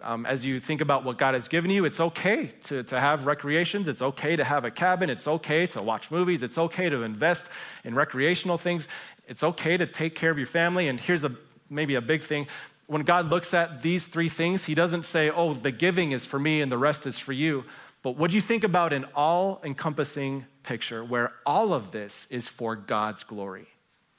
Um, 0.00 0.26
as 0.26 0.44
you 0.44 0.58
think 0.58 0.80
about 0.80 1.04
what 1.04 1.16
God 1.16 1.34
has 1.34 1.46
given 1.46 1.70
you, 1.70 1.84
it's 1.84 2.00
okay 2.00 2.50
to, 2.62 2.82
to 2.82 2.98
have 2.98 3.24
recreations. 3.24 3.86
It's 3.86 4.02
okay 4.02 4.34
to 4.34 4.42
have 4.42 4.64
a 4.64 4.70
cabin. 4.70 5.08
It's 5.08 5.28
okay 5.28 5.68
to 5.68 5.80
watch 5.80 6.10
movies. 6.10 6.42
It's 6.42 6.58
okay 6.58 6.90
to 6.90 7.04
invest 7.04 7.48
in 7.84 7.94
recreational 7.94 8.58
things. 8.58 8.88
It's 9.28 9.44
okay 9.44 9.76
to 9.76 9.86
take 9.86 10.16
care 10.16 10.32
of 10.32 10.38
your 10.38 10.46
family. 10.48 10.88
And 10.88 10.98
here's 10.98 11.22
a 11.22 11.30
maybe 11.70 11.94
a 11.94 12.00
big 12.00 12.20
thing. 12.20 12.48
When 12.88 13.02
God 13.02 13.28
looks 13.28 13.54
at 13.54 13.80
these 13.82 14.08
three 14.08 14.28
things, 14.28 14.64
He 14.64 14.74
doesn't 14.74 15.06
say, 15.06 15.30
oh, 15.30 15.54
the 15.54 15.70
giving 15.70 16.10
is 16.10 16.26
for 16.26 16.40
me 16.40 16.62
and 16.62 16.72
the 16.72 16.78
rest 16.78 17.06
is 17.06 17.16
for 17.16 17.32
you. 17.32 17.64
But 18.02 18.16
what 18.16 18.32
do 18.32 18.36
you 18.36 18.42
think 18.42 18.64
about 18.64 18.92
an 18.92 19.06
all 19.14 19.60
encompassing 19.62 20.46
picture 20.64 21.04
where 21.04 21.32
all 21.46 21.72
of 21.72 21.92
this 21.92 22.26
is 22.28 22.48
for 22.48 22.74
God's 22.74 23.22
glory? 23.22 23.68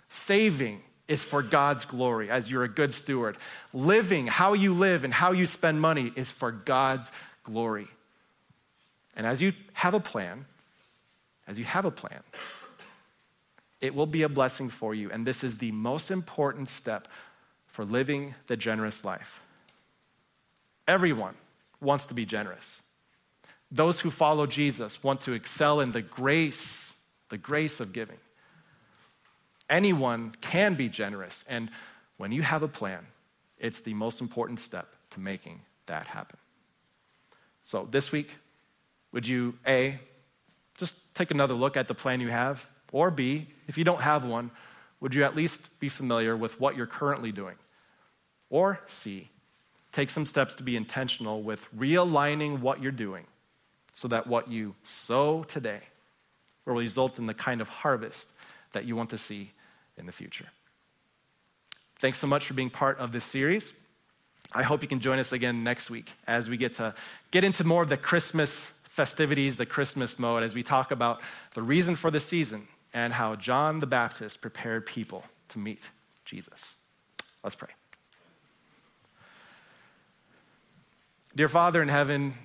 Saving, 0.08 0.82
is 1.08 1.24
for 1.24 1.42
God's 1.42 1.86
glory 1.86 2.30
as 2.30 2.50
you're 2.50 2.64
a 2.64 2.70
good 2.70 2.94
steward. 2.94 3.38
Living, 3.74 4.28
how 4.28 4.54
you 4.54 4.74
live 4.74 5.04
and 5.04 5.14
how 5.14 5.32
you 5.32 5.46
spend 5.46 5.82
money 5.82 6.12
is 6.16 6.32
for 6.32 6.52
God's 6.52 7.12
glory. 7.44 7.88
And 9.16 9.28
as 9.28 9.42
you 9.42 9.54
have 9.74 9.94
a 9.94 10.00
plan, 10.00 10.46
as 11.48 11.60
you 11.60 11.66
have 11.66 11.86
a 11.86 11.92
plan, 11.92 12.22
it 13.82 13.94
will 13.94 14.06
be 14.06 14.24
a 14.24 14.30
blessing 14.30 14.70
for 14.70 14.96
you. 14.96 15.12
And 15.12 15.26
this 15.26 15.44
is 15.44 15.58
the 15.58 15.72
most 15.74 16.10
important 16.10 16.70
step 16.70 17.08
for 17.68 17.84
living 17.84 18.34
the 18.48 18.56
generous 18.56 19.04
life. 19.04 19.42
Everyone 20.88 21.36
wants 21.82 22.06
to 22.08 22.14
be 22.14 22.24
generous. 22.24 22.82
Those 23.72 24.00
who 24.00 24.10
follow 24.10 24.46
Jesus 24.46 25.04
want 25.04 25.22
to 25.22 25.34
excel 25.34 25.82
in 25.82 25.92
the 25.92 26.02
grace, 26.02 26.94
the 27.30 27.38
grace 27.38 27.80
of 27.80 27.92
giving. 27.92 28.18
Anyone 29.74 30.36
can 30.40 30.76
be 30.76 30.88
generous. 30.88 31.44
And 31.50 31.72
when 32.18 32.32
you 32.32 32.44
have 32.44 32.62
a 32.62 32.68
plan, 32.68 33.08
it's 33.58 33.82
the 33.82 33.96
most 33.96 34.22
important 34.22 34.60
step 34.60 34.96
to 35.10 35.20
making 35.20 35.62
that 35.88 36.06
happen. 36.06 36.38
So 37.64 37.88
this 37.90 38.12
week, 38.12 38.30
would 39.12 39.28
you 39.28 39.56
A, 39.66 39.98
just 40.78 40.96
take 41.16 41.32
another 41.32 41.56
look 41.56 41.76
at 41.76 41.88
the 41.88 41.96
plan 41.96 42.22
you 42.22 42.28
have? 42.28 42.70
Or 42.92 43.10
B, 43.10 43.48
if 43.68 43.76
you 43.76 43.84
don't 43.84 44.02
have 44.02 44.26
one, 44.26 44.52
would 45.00 45.16
you 45.16 45.24
at 45.24 45.36
least 45.36 45.80
be 45.80 45.90
familiar 45.90 46.38
with 46.38 46.60
what 46.60 46.78
you're 46.78 46.86
currently 46.86 47.32
doing? 47.32 47.56
Or 48.52 48.80
C, 48.86 49.30
take 49.92 50.12
some 50.12 50.28
steps 50.28 50.54
to 50.56 50.64
be 50.64 50.78
intentional 50.78 51.42
with 51.42 51.68
realigning 51.76 52.60
what 52.60 52.80
you're 52.80 52.92
doing 52.92 53.26
so 53.96 54.08
that 54.10 54.28
what 54.28 54.48
you 54.50 54.76
sow 54.84 55.44
today 55.46 55.80
will 56.64 56.76
result 56.76 57.18
in 57.18 57.26
the 57.26 57.34
kind 57.34 57.60
of 57.60 57.70
harvest 57.70 58.34
that 58.74 58.86
you 58.86 58.96
want 58.96 59.10
to 59.10 59.18
see 59.18 59.50
in 59.98 60.06
the 60.06 60.12
future. 60.12 60.48
Thanks 61.98 62.20
so 62.20 62.28
much 62.28 62.48
for 62.48 62.54
being 62.54 62.70
part 62.70 62.98
of 63.00 63.12
this 63.12 63.26
series. 63.26 63.74
I 64.54 64.64
hope 64.64 64.82
you 64.82 64.88
can 64.88 65.00
join 65.00 65.20
us 65.20 65.32
again 65.32 65.64
next 65.64 65.90
week 65.90 66.12
as 66.28 66.50
we 66.50 66.58
get 66.58 66.74
to 66.76 66.94
get 67.32 67.44
into 67.44 67.64
more 67.64 67.84
of 67.84 67.90
the 67.90 67.98
Christmas 67.98 68.74
festivities, 68.84 69.58
the 69.58 69.66
Christmas 69.66 70.20
mode, 70.20 70.44
as 70.44 70.54
we 70.54 70.62
talk 70.62 70.92
about 70.92 71.22
the 71.56 71.64
reason 71.64 71.96
for 71.96 72.12
the 72.12 72.20
season 72.20 72.68
and 72.94 73.14
how 73.14 73.36
John 73.36 73.80
the 73.80 73.88
Baptist 73.88 74.42
prepared 74.42 74.86
people 74.86 75.24
to 75.50 75.60
meet 75.60 75.90
Jesus. 76.26 76.76
Let's 77.44 77.56
pray. 77.56 77.70
Dear 81.36 81.50
Father 81.50 81.82
in 81.82 81.88
heaven, 81.88 82.36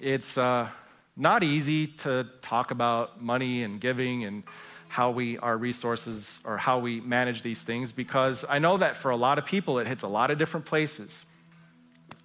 it's 0.00 0.38
uh, 0.38 0.68
not 1.16 1.42
easy 1.42 1.88
to 1.88 2.28
talk 2.40 2.70
about 2.70 3.20
money 3.20 3.64
and 3.64 3.80
giving 3.80 4.24
and 4.24 4.44
how 4.92 5.10
we 5.10 5.38
our 5.38 5.56
resources 5.56 6.38
or 6.44 6.58
how 6.58 6.78
we 6.78 7.00
manage 7.00 7.40
these 7.40 7.62
things 7.62 7.92
because 7.92 8.44
I 8.46 8.58
know 8.58 8.76
that 8.76 8.94
for 8.94 9.10
a 9.10 9.16
lot 9.16 9.38
of 9.38 9.46
people 9.46 9.78
it 9.78 9.86
hits 9.86 10.02
a 10.02 10.06
lot 10.06 10.30
of 10.30 10.36
different 10.36 10.66
places. 10.66 11.24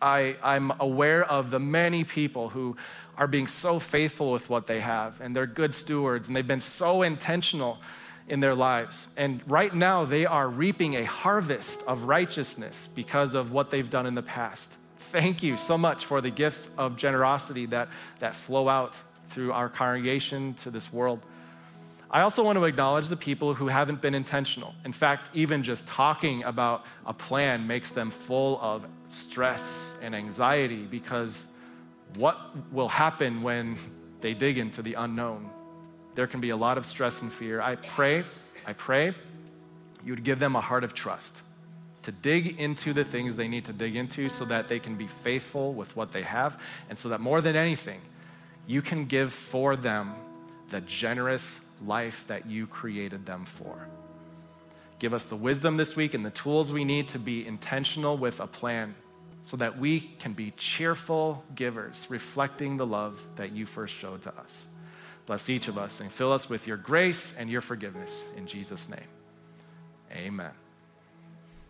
I, 0.01 0.35
I'm 0.43 0.73
aware 0.81 1.23
of 1.23 1.49
the 1.49 1.61
many 1.61 2.03
people 2.03 2.49
who 2.49 2.75
are 3.17 3.25
being 3.25 3.47
so 3.47 3.79
faithful 3.79 4.33
with 4.33 4.49
what 4.49 4.67
they 4.67 4.81
have 4.81 5.21
and 5.21 5.33
they're 5.33 5.47
good 5.47 5.73
stewards 5.73 6.27
and 6.27 6.35
they've 6.35 6.45
been 6.45 6.59
so 6.59 7.03
intentional 7.03 7.77
in 8.27 8.41
their 8.41 8.53
lives. 8.53 9.07
And 9.15 9.41
right 9.49 9.73
now 9.73 10.03
they 10.03 10.25
are 10.25 10.49
reaping 10.49 10.95
a 10.95 11.05
harvest 11.05 11.83
of 11.87 12.03
righteousness 12.03 12.89
because 12.93 13.33
of 13.33 13.53
what 13.53 13.69
they've 13.69 13.89
done 13.89 14.05
in 14.05 14.13
the 14.13 14.21
past. 14.21 14.75
Thank 14.99 15.41
you 15.41 15.55
so 15.55 15.77
much 15.77 16.03
for 16.03 16.19
the 16.19 16.31
gifts 16.31 16.69
of 16.77 16.97
generosity 16.97 17.65
that, 17.67 17.87
that 18.19 18.35
flow 18.35 18.67
out 18.67 18.99
through 19.29 19.53
our 19.53 19.69
congregation 19.69 20.53
to 20.55 20.69
this 20.69 20.91
world. 20.91 21.25
I 22.09 22.21
also 22.21 22.43
want 22.43 22.57
to 22.57 22.63
acknowledge 22.63 23.07
the 23.07 23.17
people 23.17 23.53
who 23.53 23.67
haven't 23.67 24.01
been 24.01 24.15
intentional. 24.15 24.73
In 24.85 24.93
fact, 24.93 25.29
even 25.33 25.61
just 25.61 25.87
talking 25.87 26.43
about 26.43 26.85
a 27.05 27.13
plan 27.13 27.67
makes 27.67 27.91
them 27.91 28.11
full 28.11 28.59
of 28.61 28.87
stress 29.07 29.97
and 30.01 30.15
anxiety 30.15 30.83
because 30.83 31.47
what 32.15 32.37
will 32.71 32.87
happen 32.87 33.41
when 33.41 33.77
they 34.21 34.33
dig 34.33 34.57
into 34.57 34.81
the 34.81 34.93
unknown? 34.93 35.49
There 36.15 36.27
can 36.27 36.39
be 36.39 36.51
a 36.51 36.57
lot 36.57 36.77
of 36.77 36.85
stress 36.85 37.21
and 37.21 37.31
fear. 37.31 37.61
I 37.61 37.75
pray, 37.75 38.23
I 38.65 38.73
pray 38.73 39.13
you 40.05 40.13
would 40.13 40.23
give 40.23 40.39
them 40.39 40.55
a 40.55 40.61
heart 40.61 40.83
of 40.85 40.93
trust 40.93 41.41
to 42.03 42.11
dig 42.13 42.57
into 42.57 42.93
the 42.93 43.03
things 43.03 43.35
they 43.35 43.49
need 43.49 43.65
to 43.65 43.73
dig 43.73 43.97
into 43.97 44.29
so 44.29 44.45
that 44.45 44.69
they 44.69 44.79
can 44.79 44.95
be 44.95 45.07
faithful 45.07 45.73
with 45.73 45.93
what 45.97 46.13
they 46.13 46.21
have, 46.21 46.57
and 46.89 46.97
so 46.97 47.09
that 47.09 47.19
more 47.19 47.41
than 47.41 47.57
anything, 47.57 47.99
you 48.65 48.81
can 48.81 49.03
give 49.05 49.33
for 49.33 49.75
them 49.75 50.13
the 50.69 50.79
generous 50.81 51.59
life 51.85 52.25
that 52.27 52.45
you 52.45 52.67
created 52.67 53.25
them 53.25 53.45
for. 53.45 53.87
Give 54.99 55.13
us 55.13 55.25
the 55.25 55.35
wisdom 55.35 55.77
this 55.77 55.95
week 55.95 56.13
and 56.13 56.25
the 56.25 56.31
tools 56.31 56.71
we 56.71 56.83
need 56.83 57.07
to 57.09 57.19
be 57.19 57.45
intentional 57.45 58.17
with 58.17 58.39
a 58.39 58.47
plan 58.47 58.95
so 59.43 59.55
that 59.57 59.77
we 59.77 59.99
can 59.99 60.33
be 60.33 60.51
cheerful 60.57 61.43
givers, 61.55 62.07
reflecting 62.09 62.77
the 62.77 62.85
love 62.85 63.25
that 63.35 63.53
you 63.53 63.65
first 63.65 63.95
showed 63.95 64.21
to 64.23 64.35
us. 64.37 64.67
Bless 65.25 65.49
each 65.49 65.67
of 65.67 65.77
us 65.77 65.99
and 65.99 66.11
fill 66.11 66.33
us 66.33 66.49
with 66.49 66.67
your 66.67 66.77
grace 66.77 67.33
and 67.37 67.49
your 67.49 67.61
forgiveness. 67.61 68.25
In 68.35 68.47
Jesus' 68.47 68.89
name, 68.89 69.07
amen. 70.11 70.51